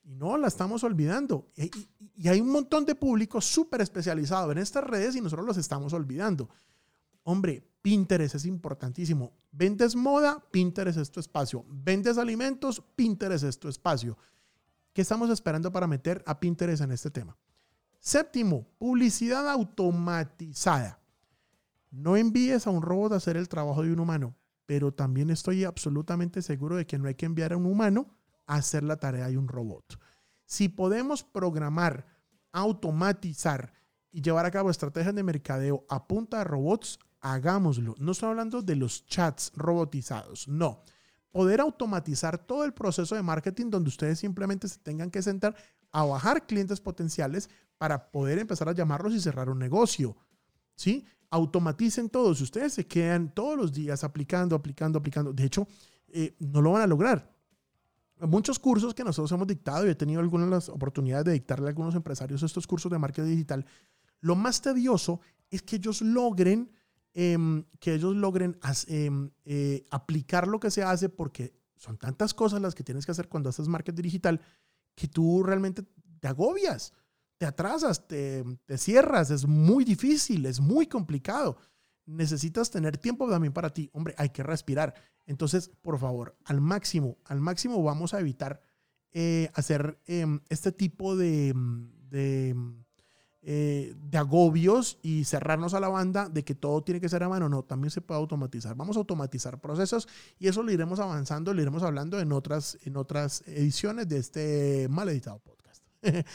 Y 0.03 0.15
no 0.15 0.37
la 0.37 0.49
estamos 0.49 0.83
olvidando. 0.83 1.49
Y, 1.55 1.71
y 2.17 2.27
hay 2.27 2.41
un 2.41 2.51
montón 2.51 2.83
de 2.85 2.95
público 2.95 3.39
súper 3.39 3.79
especializado 3.79 4.51
en 4.51 4.57
estas 4.57 4.83
redes 4.83 5.15
y 5.15 5.21
nosotros 5.21 5.45
los 5.45 5.55
estamos 5.55 5.93
olvidando. 5.93 6.49
Hombre, 7.23 7.67
Pinterest 7.81 8.35
es 8.35 8.45
importantísimo. 8.45 9.33
Vendes 9.51 9.95
moda, 9.95 10.43
Pinterest 10.51 10.97
es 10.97 11.11
tu 11.11 11.19
espacio. 11.19 11.65
Vendes 11.67 12.17
alimentos, 12.17 12.81
Pinterest 12.95 13.43
es 13.43 13.59
tu 13.59 13.67
espacio. 13.67 14.17
¿Qué 14.93 15.01
estamos 15.01 15.29
esperando 15.29 15.71
para 15.71 15.87
meter 15.87 16.23
a 16.25 16.39
Pinterest 16.39 16.83
en 16.83 16.91
este 16.91 17.11
tema? 17.11 17.37
Séptimo, 17.99 18.67
publicidad 18.77 19.49
automatizada. 19.49 21.01
No 21.89 22.17
envíes 22.17 22.67
a 22.67 22.69
un 22.69 22.81
robot 22.81 23.13
a 23.13 23.15
hacer 23.17 23.37
el 23.37 23.47
trabajo 23.47 23.83
de 23.83 23.93
un 23.93 23.99
humano, 23.99 24.35
pero 24.65 24.93
también 24.93 25.29
estoy 25.29 25.63
absolutamente 25.63 26.41
seguro 26.41 26.75
de 26.75 26.85
que 26.85 26.97
no 26.97 27.07
hay 27.07 27.15
que 27.15 27.25
enviar 27.25 27.53
a 27.53 27.57
un 27.57 27.65
humano 27.65 28.15
a 28.45 28.55
hacer 28.55 28.83
la 28.83 28.97
tarea 28.97 29.27
de 29.27 29.37
un 29.37 29.47
robot. 29.47 29.99
Si 30.45 30.69
podemos 30.69 31.23
programar, 31.23 32.05
automatizar 32.51 33.73
y 34.11 34.21
llevar 34.21 34.45
a 34.45 34.51
cabo 34.51 34.69
estrategias 34.69 35.15
de 35.15 35.23
mercadeo 35.23 35.85
a 35.89 36.07
punta 36.07 36.39
de 36.39 36.43
robots, 36.43 36.99
hagámoslo. 37.23 37.95
No 37.97 38.11
estoy 38.11 38.29
hablando 38.29 38.61
de 38.61 38.75
los 38.75 39.07
chats 39.07 39.51
robotizados, 39.55 40.47
no. 40.47 40.83
Poder 41.31 41.61
automatizar 41.61 42.37
todo 42.37 42.65
el 42.65 42.73
proceso 42.73 43.15
de 43.15 43.23
marketing 43.23 43.71
donde 43.71 43.89
ustedes 43.89 44.19
simplemente 44.19 44.67
se 44.67 44.77
tengan 44.77 45.09
que 45.09 45.21
sentar 45.23 45.55
a 45.91 46.03
bajar 46.03 46.45
clientes 46.45 46.79
potenciales 46.79 47.49
para 47.77 48.11
poder 48.11 48.37
empezar 48.39 48.69
a 48.69 48.73
llamarlos 48.73 49.13
y 49.13 49.21
cerrar 49.21 49.49
un 49.49 49.57
negocio. 49.57 50.15
¿Sí? 50.75 51.05
Automaticen 51.31 52.09
todo. 52.09 52.35
Si 52.35 52.43
ustedes 52.43 52.73
se 52.73 52.85
quedan 52.85 53.33
todos 53.33 53.57
los 53.57 53.73
días 53.73 54.03
aplicando, 54.03 54.55
aplicando, 54.55 54.99
aplicando, 54.99 55.33
de 55.33 55.45
hecho, 55.45 55.67
eh, 56.09 56.35
no 56.39 56.61
lo 56.61 56.73
van 56.73 56.83
a 56.83 56.87
lograr. 56.87 57.33
Muchos 58.19 58.59
cursos 58.59 58.93
que 58.93 59.03
nosotros 59.03 59.31
hemos 59.31 59.47
dictado 59.47 59.87
y 59.87 59.89
he 59.89 59.95
tenido 59.95 60.19
algunas 60.19 60.49
las 60.49 60.69
oportunidades 60.69 61.25
de 61.25 61.33
dictarle 61.33 61.67
a 61.67 61.69
algunos 61.69 61.95
empresarios 61.95 62.43
estos 62.43 62.67
cursos 62.67 62.91
de 62.91 62.99
marketing 62.99 63.29
digital, 63.29 63.65
lo 64.19 64.35
más 64.35 64.61
tedioso 64.61 65.21
es 65.49 65.61
que 65.61 65.77
ellos 65.77 66.01
logren 66.01 66.71
Em, 67.15 67.65
que 67.79 67.93
ellos 67.93 68.15
logren 68.15 68.57
em, 68.87 69.29
eh, 69.45 69.85
aplicar 69.91 70.47
lo 70.47 70.59
que 70.59 70.71
se 70.71 70.81
hace 70.81 71.09
porque 71.09 71.53
son 71.75 71.97
tantas 71.97 72.33
cosas 72.33 72.59
las 72.59 72.73
que 72.73 72.83
tienes 72.83 73.05
que 73.05 73.11
hacer 73.11 73.29
cuando 73.29 73.49
haces 73.49 73.67
marketing 73.67 74.01
digital 74.01 74.41
que 74.95 75.07
tú 75.07 75.43
realmente 75.43 75.83
te 76.19 76.27
agobias, 76.27 76.91
te 77.37 77.45
atrasas, 77.45 78.07
te, 78.07 78.43
te 78.65 78.79
cierras, 78.79 79.29
es 79.29 79.45
muy 79.45 79.83
difícil, 79.83 80.47
es 80.47 80.59
muy 80.59 80.87
complicado. 80.87 81.57
Necesitas 82.05 82.71
tener 82.71 82.97
tiempo 82.97 83.29
también 83.29 83.53
para 83.53 83.69
ti. 83.69 83.91
Hombre, 83.93 84.15
hay 84.17 84.29
que 84.29 84.41
respirar. 84.41 84.95
Entonces, 85.27 85.69
por 85.81 85.99
favor, 85.99 86.35
al 86.45 86.61
máximo, 86.61 87.17
al 87.25 87.41
máximo 87.41 87.83
vamos 87.83 88.15
a 88.15 88.19
evitar 88.19 88.59
eh, 89.11 89.51
hacer 89.53 89.99
em, 90.05 90.39
este 90.49 90.71
tipo 90.71 91.15
de 91.15 91.53
eh, 93.45 93.93
de 94.09 94.17
agobios 94.17 94.99
y 95.01 95.25
cerrarnos 95.25 95.73
a 95.73 95.81
la 95.81 95.89
banda 95.89 96.29
de 96.29 96.45
que 96.45 96.55
todo 96.55 96.81
tiene 96.81 97.01
que 97.01 97.09
ser 97.09 97.23
a 97.23 97.29
mano. 97.29 97.49
No, 97.49 97.63
también 97.63 97.91
se 97.91 97.99
puede 97.99 98.21
automatizar. 98.21 98.73
Vamos 98.75 98.95
a 98.95 98.99
automatizar 98.99 99.59
procesos 99.59 100.07
y 100.39 100.47
eso 100.47 100.63
lo 100.63 100.71
iremos 100.71 101.01
avanzando, 101.01 101.53
lo 101.53 101.61
iremos 101.61 101.83
hablando 101.83 102.21
en 102.21 102.31
otras, 102.31 102.77
en 102.83 102.95
otras 102.95 103.43
ediciones 103.45 104.07
de 104.07 104.17
este 104.17 104.87
mal 104.89 105.09
editado 105.09 105.39
podcast. 105.39 105.83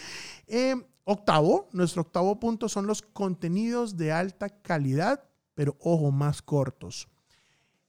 Eh, 0.47 0.75
octavo, 1.05 1.68
nuestro 1.73 2.03
octavo 2.03 2.38
punto 2.38 2.68
son 2.68 2.87
los 2.87 3.01
contenidos 3.01 3.97
de 3.97 4.12
alta 4.12 4.49
calidad, 4.49 5.25
pero 5.55 5.77
ojo, 5.81 6.11
más 6.11 6.42
cortos. 6.42 7.09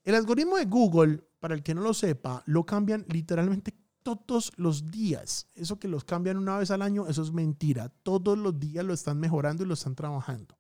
El 0.04 0.16
algoritmo 0.16 0.58
de 0.58 0.66
Google, 0.66 1.24
para 1.40 1.56
el 1.56 1.64
que 1.64 1.76
no 1.76 1.82
lo 1.82 1.94
sepa, 1.94 2.44
lo 2.46 2.66
cambian 2.66 3.06
literalmente 3.10 3.74
todos 4.04 4.52
los 4.58 4.92
días. 4.92 5.48
Eso 5.56 5.80
que 5.80 5.88
los 5.88 6.04
cambian 6.04 6.38
una 6.38 6.58
vez 6.58 6.72
al 6.72 6.82
año, 6.82 7.08
eso 7.08 7.22
es 7.22 7.32
mentira. 7.32 7.90
Todos 8.04 8.38
los 8.38 8.60
días 8.60 8.86
lo 8.86 8.94
están 8.94 9.20
mejorando 9.20 9.64
y 9.64 9.68
lo 9.68 9.74
están 9.74 9.96
trabajando. 9.96 10.58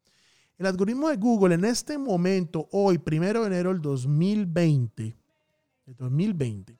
El 0.57 0.65
algoritmo 0.65 1.09
de 1.09 1.17
Google 1.17 1.55
en 1.55 1.65
este 1.65 1.97
momento, 1.97 2.67
hoy, 2.71 2.97
primero 2.97 3.41
de 3.41 3.47
enero 3.47 3.71
del 3.71 3.81
2020, 3.81 5.15
2020, 5.97 6.77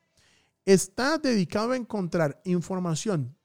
está 0.65 1.17
dedicado 1.17 1.72
a 1.72 1.78
encontrar 1.78 2.41
información 2.45 3.36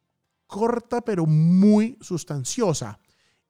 corta 0.46 1.00
pero 1.00 1.26
muy 1.26 1.98
sustanciosa. 2.00 3.00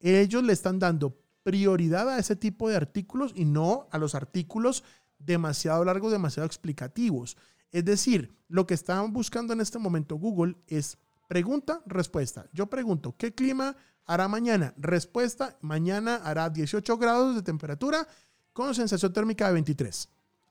Ellos 0.00 0.42
le 0.42 0.52
están 0.52 0.78
dando 0.78 1.18
prioridad 1.42 2.08
a 2.08 2.18
ese 2.18 2.36
tipo 2.36 2.68
de 2.68 2.76
artículos 2.76 3.32
y 3.34 3.44
no 3.44 3.88
a 3.90 3.98
los 3.98 4.14
artículos 4.14 4.84
demasiado 5.18 5.84
largos, 5.84 6.12
demasiado 6.12 6.46
explicativos. 6.46 7.36
Es 7.72 7.84
decir, 7.84 8.36
lo 8.48 8.66
que 8.66 8.74
están 8.74 9.12
buscando 9.12 9.52
en 9.52 9.60
este 9.60 9.78
momento 9.78 10.16
Google 10.16 10.56
es 10.66 10.98
pregunta, 11.28 11.82
respuesta. 11.86 12.48
Yo 12.52 12.68
pregunto, 12.68 13.16
¿qué 13.16 13.34
clima 13.34 13.76
hará 14.04 14.28
mañana? 14.28 14.74
Respuesta, 14.76 15.58
mañana 15.60 16.16
hará 16.16 16.50
18 16.50 16.98
grados 16.98 17.34
de 17.34 17.42
temperatura 17.42 18.06
con 18.52 18.74
sensación 18.74 19.12
térmica 19.12 19.48
de 19.48 19.54
23. 19.54 20.08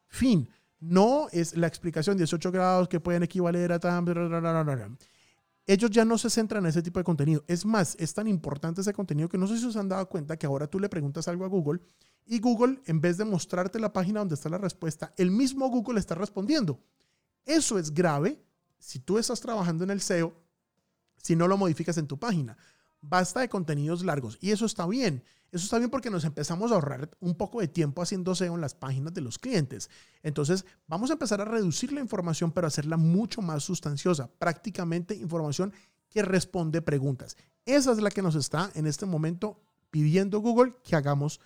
Fin. 0.08 0.50
No 0.80 1.30
es 1.32 1.56
la 1.56 1.68
explicación 1.68 2.18
18 2.18 2.52
grados 2.52 2.90
que 2.90 3.00
pueden 3.00 3.24
equivaler 3.24 3.72
a 3.72 3.80
tan... 3.80 4.06
Ellos 5.66 5.90
ya 5.90 6.04
no 6.04 6.18
se 6.18 6.30
centran 6.30 6.66
en 6.66 6.70
ese 6.70 6.82
tipo 6.82 7.00
de 7.00 7.06
contenido. 7.06 7.46
Es 7.48 7.66
más, 7.66 7.96
es 7.98 8.14
tan 8.14 8.28
importante 8.28 8.82
ese 8.82 8.92
contenido 8.92 9.30
que 9.30 9.38
no 9.38 9.48
sé 9.48 9.58
si 9.58 9.66
os 9.66 9.78
han 9.78 9.88
dado 9.88 10.10
cuenta 10.10 10.36
que 10.36 10.46
ahora 10.46 10.68
tú 10.68 10.82
le 10.82 10.90
preguntas 10.90 11.30
algo 11.30 11.46
a 11.46 11.48
Google 11.48 11.80
y 12.26 12.40
Google, 12.40 12.82
en 12.86 13.00
vez 13.00 13.18
de 13.18 13.24
mostrarte 13.24 13.80
la 13.80 13.94
página 13.94 14.20
donde 14.20 14.36
está 14.36 14.50
la 14.50 14.58
respuesta, 14.58 15.14
el 15.16 15.32
mismo 15.32 15.70
Google 15.70 16.00
está 16.00 16.16
respondiendo. 16.16 16.82
Eso 17.46 17.78
es 17.78 17.94
grave 17.94 18.42
si 18.80 19.00
tú 19.00 19.18
estás 19.18 19.40
trabajando 19.40 19.84
en 19.84 19.92
el 19.92 20.02
SEO, 20.02 20.34
si 21.18 21.36
no 21.36 21.48
lo 21.48 21.58
modificas 21.58 21.98
en 21.98 22.08
tu 22.08 22.20
página. 22.20 22.58
Basta 23.02 23.42
de 23.42 23.50
contenidos 23.50 24.04
largos 24.04 24.38
y 24.42 24.52
eso 24.52 24.66
está 24.66 24.88
bien. 24.88 25.24
Eso 25.52 25.66
está 25.66 25.78
bien 25.78 25.92
porque 25.92 26.10
nos 26.10 26.26
empezamos 26.26 26.72
a 26.72 26.76
ahorrar 26.76 27.12
un 27.20 27.36
poco 27.36 27.60
de 27.60 27.68
tiempo 27.68 28.02
haciendo 28.02 28.34
SEO 28.34 28.56
en 28.56 28.62
las 28.62 28.74
páginas 28.74 29.14
de 29.14 29.22
los 29.22 29.38
clientes. 29.38 29.90
Entonces, 30.24 30.66
vamos 30.88 31.12
a 31.12 31.14
empezar 31.14 31.42
a 31.42 31.46
reducir 31.46 31.94
la 31.94 32.00
información, 32.00 32.52
pero 32.52 32.66
hacerla 32.66 32.98
mucho 32.98 33.42
más 33.42 33.64
sustanciosa, 33.64 34.32
prácticamente 34.40 35.14
información 35.14 35.72
que 36.10 36.24
responde 36.24 36.82
preguntas. 36.82 37.38
Esa 37.66 37.92
es 37.92 38.02
la 38.02 38.10
que 38.10 38.22
nos 38.22 38.36
está 38.36 38.72
en 38.74 38.88
este 38.88 39.06
momento 39.06 39.62
pidiendo 39.92 40.40
Google 40.40 40.76
que 40.84 40.96
hagamos 40.96 41.40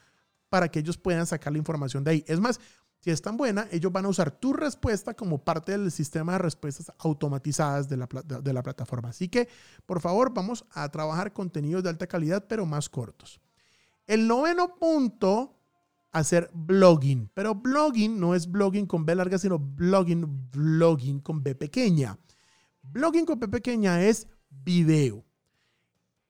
para 0.49 0.69
que 0.69 0.79
ellos 0.79 0.97
puedan 0.97 1.27
sacar 1.27 1.51
la 1.51 1.60
información 1.60 2.03
de 2.03 2.12
ahí. 2.12 2.25
Es 2.27 2.39
más, 2.39 2.60
si 2.99 3.12
es 3.12 3.21
tan 3.21 3.38
buena, 3.38 3.67
ellos 3.71 3.91
van 3.91 4.05
a 4.05 4.10
usar 4.10 4.31
tu 4.31 4.53
respuesta 4.53 5.13
como 5.13 5.43
parte 5.43 5.71
del 5.71 5.91
sistema 5.91 6.33
de 6.33 6.39
respuestas 6.39 6.91
automatizadas 6.99 7.88
de 7.88 7.97
la, 7.97 8.07
de 8.07 8.53
la 8.53 8.63
plataforma. 8.63 9.10
Así 9.10 9.29
que, 9.29 9.47
por 9.86 10.01
favor, 10.01 10.33
vamos 10.33 10.65
a 10.71 10.89
trabajar 10.89 11.33
contenidos 11.33 11.83
de 11.83 11.89
alta 11.89 12.07
calidad, 12.07 12.45
pero 12.47 12.65
más 12.65 12.89
cortos. 12.89 13.39
El 14.07 14.27
noveno 14.27 14.75
punto, 14.75 15.57
hacer 16.12 16.49
blogging. 16.53 17.29
Pero 17.33 17.55
blogging 17.55 18.19
no 18.19 18.36
es 18.36 18.49
blogging 18.49 18.86
con 18.86 19.05
B 19.05 19.15
larga, 19.15 19.38
sino 19.38 19.60
blogging, 19.60 20.49
blogging 20.51 21.19
con 21.19 21.43
B 21.43 21.55
pequeña. 21.55 22.17
Blogging 22.81 23.25
con 23.25 23.39
B 23.39 23.47
pequeña 23.47 24.03
es 24.03 24.27
video. 24.49 25.25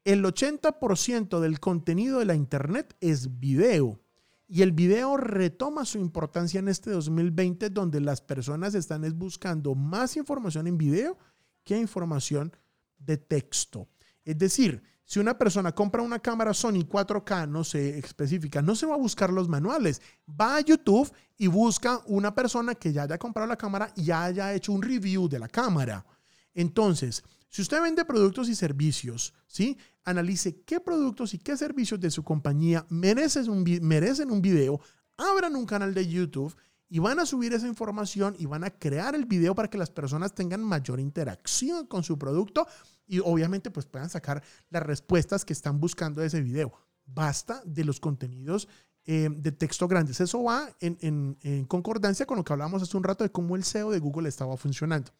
El 0.04 0.24
80% 0.24 1.40
del 1.40 1.60
contenido 1.60 2.20
de 2.20 2.26
la 2.26 2.36
Internet 2.36 2.96
es 3.02 3.40
video. 3.40 4.00
Y 4.48 4.62
el 4.62 4.72
video 4.72 5.18
retoma 5.18 5.84
su 5.84 5.98
importancia 5.98 6.60
en 6.60 6.70
este 6.70 6.92
2020 6.92 7.70
donde 7.70 8.00
las 8.00 8.22
personas 8.22 8.76
están 8.76 9.02
buscando 9.18 9.76
más 9.76 10.16
información 10.16 10.68
en 10.68 10.78
video 10.78 11.18
que 11.66 11.78
información 11.78 12.56
de 12.98 13.18
texto. 13.18 13.90
Es 14.24 14.38
decir, 14.38 14.82
si 15.04 15.20
una 15.20 15.38
persona 15.38 15.74
compra 15.74 16.02
una 16.02 16.20
cámara 16.20 16.54
Sony 16.54 16.84
4K, 16.88 17.48
no 17.48 17.64
sé, 17.64 17.98
específica, 17.98 18.62
no 18.62 18.76
se 18.76 18.86
va 18.86 18.96
a 18.96 18.98
buscar 18.98 19.32
los 19.32 19.50
manuales. 19.50 20.02
Va 20.30 20.58
a 20.58 20.62
YouTube 20.62 21.12
y 21.38 21.48
busca 21.48 22.02
una 22.08 22.34
persona 22.34 22.76
que 22.76 22.92
ya 22.94 23.04
haya 23.04 23.18
comprado 23.18 23.48
la 23.48 23.58
cámara 23.58 23.92
y 23.96 24.04
ya 24.04 24.24
haya 24.24 24.54
hecho 24.54 24.72
un 24.72 24.82
review 24.82 25.28
de 25.30 25.40
la 25.40 25.48
cámara. 25.48 26.06
Entonces, 26.54 27.24
si 27.50 27.62
usted 27.62 27.82
vende 27.82 28.06
productos 28.06 28.50
y 28.50 28.56
servicios, 28.56 29.34
¿sí? 29.48 29.78
Analice 30.04 30.62
qué 30.62 30.80
productos 30.80 31.34
y 31.34 31.40
qué 31.40 31.56
servicios 31.58 32.00
de 32.00 32.12
su 32.12 32.24
compañía 32.24 32.86
merecen 32.90 33.50
un, 33.50 33.64
merecen 33.82 34.32
un 34.32 34.42
video, 34.42 34.80
abran 35.18 35.56
un 35.56 35.66
canal 35.66 35.94
de 35.94 36.08
YouTube 36.08 36.56
y 36.90 37.00
van 37.00 37.20
a 37.20 37.26
subir 37.26 37.54
esa 37.54 37.68
información 37.68 38.36
y 38.38 38.46
van 38.46 38.64
a 38.64 38.70
crear 38.70 39.16
el 39.16 39.26
video 39.26 39.56
para 39.56 39.70
que 39.70 39.78
las 39.78 39.90
personas 39.90 40.34
tengan 40.34 40.64
mayor 40.64 41.00
interacción 41.00 41.86
con 41.88 42.04
su 42.04 42.18
producto 42.18 42.68
y 43.06 43.20
obviamente 43.20 43.72
pues 43.72 43.86
puedan 43.86 44.10
sacar 44.10 44.44
las 44.70 44.84
respuestas 44.84 45.44
que 45.44 45.54
están 45.54 45.80
buscando 45.80 46.22
de 46.22 46.28
ese 46.28 46.42
video. 46.42 46.72
Basta 47.06 47.62
de 47.66 47.84
los 47.86 48.00
contenidos 48.00 48.68
eh, 49.06 49.30
de 49.32 49.52
texto 49.52 49.88
grandes. 49.88 50.20
Eso 50.20 50.44
va 50.44 50.70
en, 50.80 51.38
en 51.42 51.66
concordancia 51.66 52.26
con 52.26 52.38
lo 52.38 52.44
que 52.44 52.54
hablamos 52.54 52.82
hace 52.84 52.98
un 52.98 53.04
rato 53.04 53.24
de 53.24 53.32
cómo 53.32 53.56
el 53.56 53.64
SEO 53.64 53.92
de 53.92 54.00
Google 54.00 54.30
estaba 54.30 54.56
funcionando. 54.58 55.12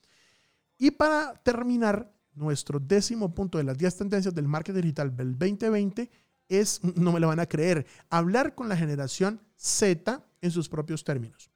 Y 0.78 0.92
para 0.92 1.34
terminar, 1.44 2.14
nuestro 2.38 2.80
décimo 2.80 3.34
punto 3.34 3.58
de 3.58 3.64
las 3.64 3.78
10 3.78 3.98
tendencias 3.98 4.34
del 4.34 4.48
marketing 4.48 4.82
digital 4.82 5.16
del 5.16 5.38
2020 5.38 6.10
es, 6.48 6.82
no 6.96 7.12
me 7.12 7.20
lo 7.20 7.28
van 7.28 7.40
a 7.40 7.46
creer, 7.46 7.86
hablar 8.10 8.56
con 8.56 8.70
la 8.70 8.78
generación 8.78 9.42
Z 9.56 10.24
en 10.42 10.52
sus 10.52 10.70
propios 10.70 11.04
términos. 11.04 11.52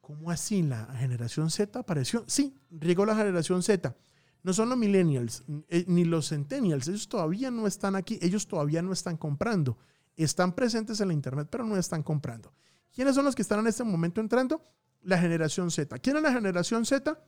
¿Cómo 0.00 0.30
así 0.30 0.62
la 0.62 0.86
generación 0.96 1.50
Z 1.50 1.78
apareció? 1.78 2.24
Sí, 2.26 2.56
llegó 2.80 3.04
la 3.04 3.14
generación 3.14 3.62
Z. 3.62 3.94
No 4.42 4.52
son 4.54 4.70
los 4.70 4.78
millennials 4.78 5.44
eh, 5.68 5.84
ni 5.86 6.04
los 6.04 6.30
centennials, 6.30 6.88
ellos 6.88 7.08
todavía 7.08 7.50
no 7.50 7.66
están 7.66 7.94
aquí, 7.94 8.18
ellos 8.22 8.46
todavía 8.46 8.82
no 8.82 8.92
están 8.92 9.16
comprando. 9.16 9.78
Están 10.16 10.54
presentes 10.54 11.00
en 11.00 11.08
la 11.08 11.14
internet, 11.14 11.48
pero 11.50 11.64
no 11.64 11.76
están 11.76 12.02
comprando. 12.02 12.52
¿Quiénes 12.92 13.14
son 13.14 13.24
los 13.24 13.34
que 13.34 13.42
están 13.42 13.60
en 13.60 13.66
este 13.66 13.84
momento 13.84 14.20
entrando? 14.20 14.64
La 15.02 15.18
generación 15.18 15.70
Z. 15.70 15.98
¿Quién 15.98 16.16
es 16.16 16.22
la 16.22 16.32
generación 16.32 16.84
Z? 16.84 17.22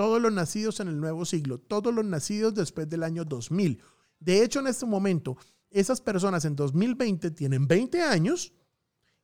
Todos 0.00 0.18
los 0.18 0.32
nacidos 0.32 0.80
en 0.80 0.88
el 0.88 0.98
nuevo 0.98 1.26
siglo, 1.26 1.58
todos 1.58 1.92
los 1.92 2.06
nacidos 2.06 2.54
después 2.54 2.88
del 2.88 3.02
año 3.02 3.22
2000. 3.26 3.82
De 4.18 4.42
hecho, 4.42 4.60
en 4.60 4.66
este 4.66 4.86
momento, 4.86 5.36
esas 5.68 6.00
personas 6.00 6.46
en 6.46 6.56
2020 6.56 7.30
tienen 7.32 7.68
20 7.68 8.00
años 8.00 8.54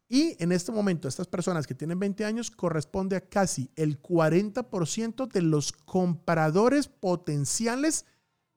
y 0.07 0.37
en 0.39 0.53
este 0.53 0.73
momento 0.73 1.09
estas 1.09 1.29
personas 1.29 1.67
que 1.67 1.75
tienen 1.75 1.99
20 1.99 2.27
años 2.27 2.51
corresponde 2.51 3.17
a 3.17 3.23
casi 3.23 3.71
el 3.75 4.03
40% 4.03 5.27
de 5.33 5.41
los 5.41 5.73
compradores 5.73 6.89
potenciales 6.89 8.05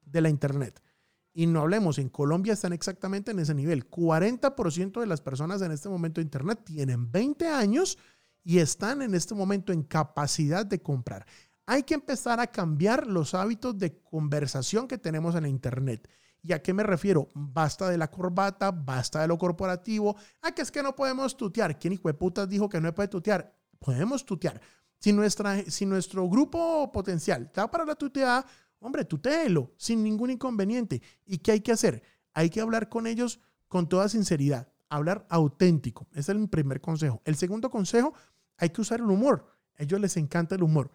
de 0.01 0.19
la 0.19 0.27
Internet. 0.27 0.83
Y 1.31 1.47
no 1.47 1.61
hablemos, 1.61 1.99
en 1.99 2.09
Colombia 2.09 2.51
están 2.51 2.73
exactamente 2.73 3.31
en 3.31 3.39
ese 3.39 3.53
nivel. 3.53 3.89
40% 3.89 4.99
de 4.99 5.07
las 5.07 5.21
personas 5.21 5.61
en 5.61 5.71
este 5.71 5.87
momento 5.87 6.19
de 6.19 6.25
Internet 6.25 6.63
tienen 6.65 7.09
20 7.09 7.47
años 7.47 7.97
y 8.43 8.59
están 8.59 9.01
en 9.01 9.15
este 9.15 9.35
momento 9.35 9.71
en 9.71 9.83
capacidad 9.83 10.65
de 10.65 10.81
comprar. 10.81 11.25
Hay 11.71 11.83
que 11.83 11.93
empezar 11.93 12.39
a 12.39 12.47
cambiar 12.47 13.05
los 13.05 13.35
hábitos 13.35 13.77
de 13.77 14.01
conversación 14.01 14.87
que 14.87 14.97
tenemos 14.97 15.35
en 15.35 15.43
la 15.43 15.49
Internet. 15.49 16.09
¿Y 16.41 16.53
a 16.53 16.63
qué 16.63 16.73
me 16.73 16.81
refiero? 16.81 17.27
Basta 17.35 17.87
de 17.87 17.97
la 17.99 18.09
corbata, 18.09 18.71
basta 18.71 19.21
de 19.21 19.27
lo 19.27 19.37
corporativo. 19.37 20.15
¿A 20.41 20.51
qué 20.51 20.63
es 20.63 20.71
que 20.71 20.81
no 20.81 20.95
podemos 20.95 21.37
tutear? 21.37 21.77
¿Quién 21.77 21.93
hijo 21.93 22.07
de 22.07 22.15
putas 22.15 22.49
dijo 22.49 22.67
que 22.67 22.81
no 22.81 22.91
puede 22.95 23.09
tutear? 23.09 23.55
Podemos 23.77 24.25
tutear. 24.25 24.59
Si, 24.97 25.13
nuestra, 25.13 25.61
si 25.69 25.85
nuestro 25.85 26.27
grupo 26.27 26.91
potencial 26.91 27.43
está 27.43 27.69
para 27.69 27.85
la 27.85 27.93
tuteada, 27.93 28.43
hombre, 28.79 29.05
tutéelo 29.05 29.71
sin 29.77 30.03
ningún 30.03 30.31
inconveniente. 30.31 31.03
¿Y 31.27 31.37
qué 31.37 31.51
hay 31.51 31.59
que 31.61 31.71
hacer? 31.71 32.01
Hay 32.33 32.49
que 32.49 32.61
hablar 32.61 32.89
con 32.89 33.05
ellos 33.05 33.41
con 33.67 33.87
toda 33.87 34.09
sinceridad, 34.09 34.73
hablar 34.89 35.27
auténtico. 35.29 36.07
Ese 36.13 36.31
es 36.31 36.37
el 36.39 36.49
primer 36.49 36.81
consejo. 36.81 37.21
El 37.25 37.35
segundo 37.35 37.69
consejo, 37.69 38.15
hay 38.57 38.71
que 38.71 38.81
usar 38.81 39.01
el 39.01 39.11
humor. 39.11 39.45
A 39.77 39.83
ellos 39.83 40.01
les 40.01 40.17
encanta 40.17 40.55
el 40.55 40.63
humor. 40.63 40.89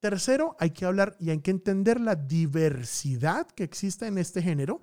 Tercero, 0.00 0.56
hay 0.60 0.70
que 0.70 0.84
hablar 0.84 1.16
y 1.18 1.30
hay 1.30 1.40
que 1.40 1.50
entender 1.50 2.00
la 2.00 2.14
diversidad 2.14 3.48
que 3.48 3.64
existe 3.64 4.06
en 4.06 4.18
este 4.18 4.42
género, 4.42 4.80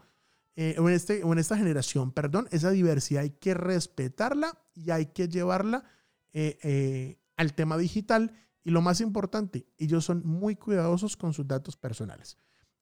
eh, 0.58 0.75
o, 0.80 0.89
en 0.89 0.95
este, 0.95 1.21
esta 1.38 1.58
generación, 1.58 2.12
perdón. 2.12 2.47
Esa 2.51 2.71
diversidad 2.71 3.23
hay 3.23 3.32
que 3.32 3.54
respetarla 3.54 4.58
y 4.73 4.91
hay 4.91 5.08
que 5.08 5.28
llevarla 5.28 5.84
eh, 6.34 6.58
eh, 6.63 7.19
al 7.38 7.54
tema 7.54 7.78
digital. 7.78 8.34
Y 8.63 8.71
lo 8.71 8.82
más 8.82 8.99
importante, 8.99 9.67
ellos 9.78 10.06
son 10.06 10.25
muy 10.25 10.56
cuidadosos 10.56 11.15
con 11.15 11.34
sus 11.34 11.47
datos 11.47 11.78
personales. 11.78 12.38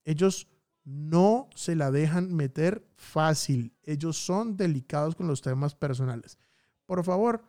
Ellos 0.05 0.47
no 0.83 1.49
se 1.55 1.75
la 1.75 1.91
dejan 1.91 2.33
meter 2.33 2.87
fácil. 2.95 3.75
Ellos 3.83 4.17
son 4.17 4.57
delicados 4.57 5.15
con 5.15 5.27
los 5.27 5.41
temas 5.41 5.75
personales. 5.75 6.37
Por 6.85 7.03
favor, 7.03 7.43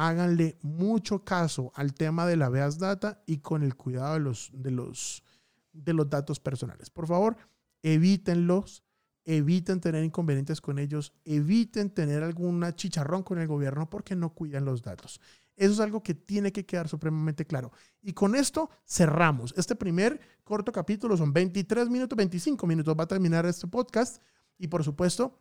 háganle 0.00 0.56
mucho 0.62 1.24
caso 1.24 1.72
al 1.74 1.92
tema 1.92 2.26
de 2.26 2.36
la 2.36 2.48
Beas 2.48 2.78
Data 2.78 3.22
y 3.26 3.38
con 3.38 3.62
el 3.62 3.74
cuidado 3.74 4.14
de 4.14 4.20
los, 4.20 4.50
de 4.54 4.70
los, 4.70 5.22
de 5.74 5.92
los 5.92 6.08
datos 6.08 6.40
personales. 6.40 6.88
Por 6.88 7.06
favor, 7.06 7.36
evítenlos, 7.82 8.82
eviten 9.26 9.78
tener 9.78 10.02
inconvenientes 10.02 10.62
con 10.62 10.78
ellos, 10.78 11.12
eviten 11.26 11.90
tener 11.90 12.22
alguna 12.22 12.74
chicharrón 12.74 13.22
con 13.22 13.40
el 13.40 13.46
gobierno 13.46 13.90
porque 13.90 14.16
no 14.16 14.32
cuidan 14.32 14.64
los 14.64 14.80
datos. 14.80 15.20
Eso 15.54 15.74
es 15.74 15.80
algo 15.80 16.02
que 16.02 16.14
tiene 16.14 16.50
que 16.50 16.64
quedar 16.64 16.88
supremamente 16.88 17.44
claro. 17.44 17.70
Y 18.00 18.14
con 18.14 18.34
esto 18.34 18.70
cerramos. 18.86 19.52
Este 19.58 19.76
primer 19.76 20.18
corto 20.44 20.72
capítulo 20.72 21.14
son 21.18 21.34
23 21.34 21.90
minutos, 21.90 22.16
25 22.16 22.66
minutos. 22.66 22.96
Va 22.98 23.04
a 23.04 23.08
terminar 23.08 23.44
este 23.44 23.66
podcast. 23.66 24.22
Y 24.56 24.68
por 24.68 24.82
supuesto, 24.82 25.36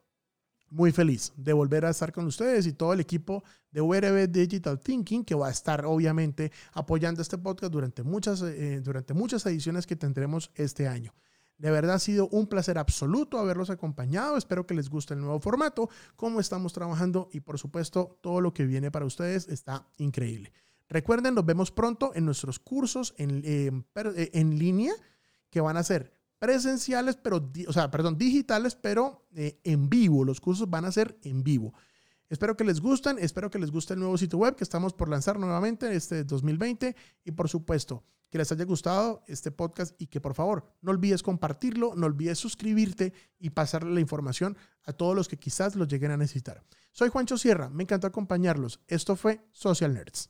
muy 0.72 0.92
feliz 0.92 1.34
de 1.36 1.54
volver 1.54 1.86
a 1.86 1.90
estar 1.90 2.12
con 2.12 2.26
ustedes 2.26 2.68
y 2.68 2.74
todo 2.74 2.94
el 2.94 3.00
equipo 3.00 3.44
de 3.72 3.82
URB 3.82 4.30
Digital 4.30 4.80
Thinking 4.80 5.24
que 5.24 5.36
va 5.36 5.48
a 5.48 5.52
estar 5.52 5.86
obviamente 5.86 6.52
apoyando 6.74 7.22
este 7.22 7.38
podcast 7.38 7.72
durante 7.72 8.04
muchas, 8.04 8.42
eh, 8.42 8.82
durante 8.82 9.14
muchas 9.14 9.46
ediciones 9.46 9.88
que 9.88 9.96
tendremos 9.96 10.52
este 10.56 10.88
año. 10.88 11.14
De 11.58 11.72
verdad 11.72 11.96
ha 11.96 12.00
sido 12.00 12.30
un 12.30 12.48
placer 12.48 12.78
absoluto 12.78 13.38
haberlos 13.38 13.70
acompañado. 13.70 14.38
Espero 14.38 14.66
que 14.66 14.74
les 14.74 14.90
guste 14.90 15.14
el 15.14 15.20
nuevo 15.20 15.40
formato, 15.42 15.90
cómo 16.16 16.40
estamos 16.40 16.72
trabajando 16.72 17.30
y 17.34 17.42
por 17.42 17.60
supuesto 17.60 18.18
todo 18.22 18.40
lo 18.40 18.54
que 18.54 18.66
viene 18.66 18.92
para 18.92 19.06
ustedes 19.06 19.48
está 19.50 19.86
increíble. 19.98 20.54
Recuerden, 20.88 21.36
nos 21.36 21.46
vemos 21.46 21.72
pronto 21.72 22.12
en 22.16 22.26
nuestros 22.26 22.60
cursos 22.60 23.14
en, 23.18 23.42
eh, 23.44 23.72
eh, 24.16 24.30
en 24.34 24.58
línea 24.58 24.94
que 25.50 25.62
van 25.62 25.78
a 25.78 25.84
ser 25.84 26.19
presenciales, 26.40 27.18
pero, 27.18 27.52
o 27.68 27.74
sea, 27.74 27.92
perdón, 27.92 28.18
digitales, 28.18 28.76
pero 28.76 29.28
eh, 29.36 29.60
en 29.64 29.90
vivo. 29.90 30.26
Los 30.26 30.42
cursos 30.42 30.70
van 30.70 30.86
a 30.86 30.92
ser 30.92 31.20
en 31.22 31.44
vivo. 31.44 31.74
Espero 32.30 32.56
que 32.56 32.64
les 32.64 32.80
gusten, 32.80 33.18
espero 33.20 33.50
que 33.50 33.60
les 33.60 33.72
guste 33.72 33.94
el 33.94 34.00
nuevo 34.00 34.18
sitio 34.18 34.38
web 34.38 34.56
que 34.56 34.64
estamos 34.64 34.94
por 34.94 35.10
lanzar 35.10 35.40
nuevamente 35.40 35.96
este 35.96 36.24
2020 36.24 36.96
y 37.26 37.32
por 37.32 37.50
supuesto 37.50 38.04
que 38.30 38.38
les 38.38 38.52
haya 38.52 38.66
gustado 38.66 39.24
este 39.28 39.50
podcast 39.50 40.00
y 40.00 40.06
que 40.06 40.22
por 40.22 40.36
favor 40.36 40.72
no 40.82 40.92
olvides 40.92 41.24
compartirlo, 41.24 41.96
no 41.96 42.06
olvides 42.06 42.38
suscribirte 42.38 43.14
y 43.40 43.50
pasarle 43.50 43.92
la 43.92 44.00
información 44.00 44.56
a 44.84 44.94
todos 44.94 45.16
los 45.16 45.28
que 45.28 45.40
quizás 45.40 45.76
lo 45.76 45.86
lleguen 45.86 46.12
a 46.12 46.18
necesitar. 46.18 46.64
Soy 46.92 47.10
Juancho 47.10 47.38
Sierra, 47.38 47.70
me 47.70 47.84
encantó 47.84 48.06
acompañarlos. 48.06 48.80
Esto 48.88 49.16
fue 49.16 49.42
Social 49.52 49.96
Nerds. 49.96 50.30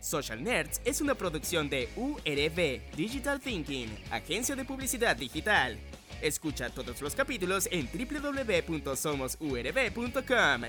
Social 0.00 0.42
Nerds 0.42 0.80
es 0.84 1.00
una 1.00 1.14
producción 1.14 1.68
de 1.68 1.88
URB 1.96 2.80
Digital 2.96 3.40
Thinking, 3.40 3.88
agencia 4.10 4.56
de 4.56 4.64
publicidad 4.64 5.16
digital. 5.16 5.78
Escucha 6.22 6.70
todos 6.70 7.00
los 7.00 7.14
capítulos 7.14 7.68
en 7.70 7.88
www.somosurb.com. 7.92 10.62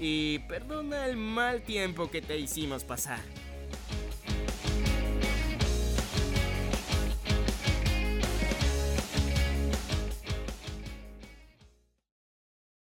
Y 0.00 0.38
perdona 0.40 1.06
el 1.06 1.16
mal 1.16 1.62
tiempo 1.62 2.10
que 2.10 2.20
te 2.22 2.38
hicimos 2.38 2.84
pasar. 2.84 3.20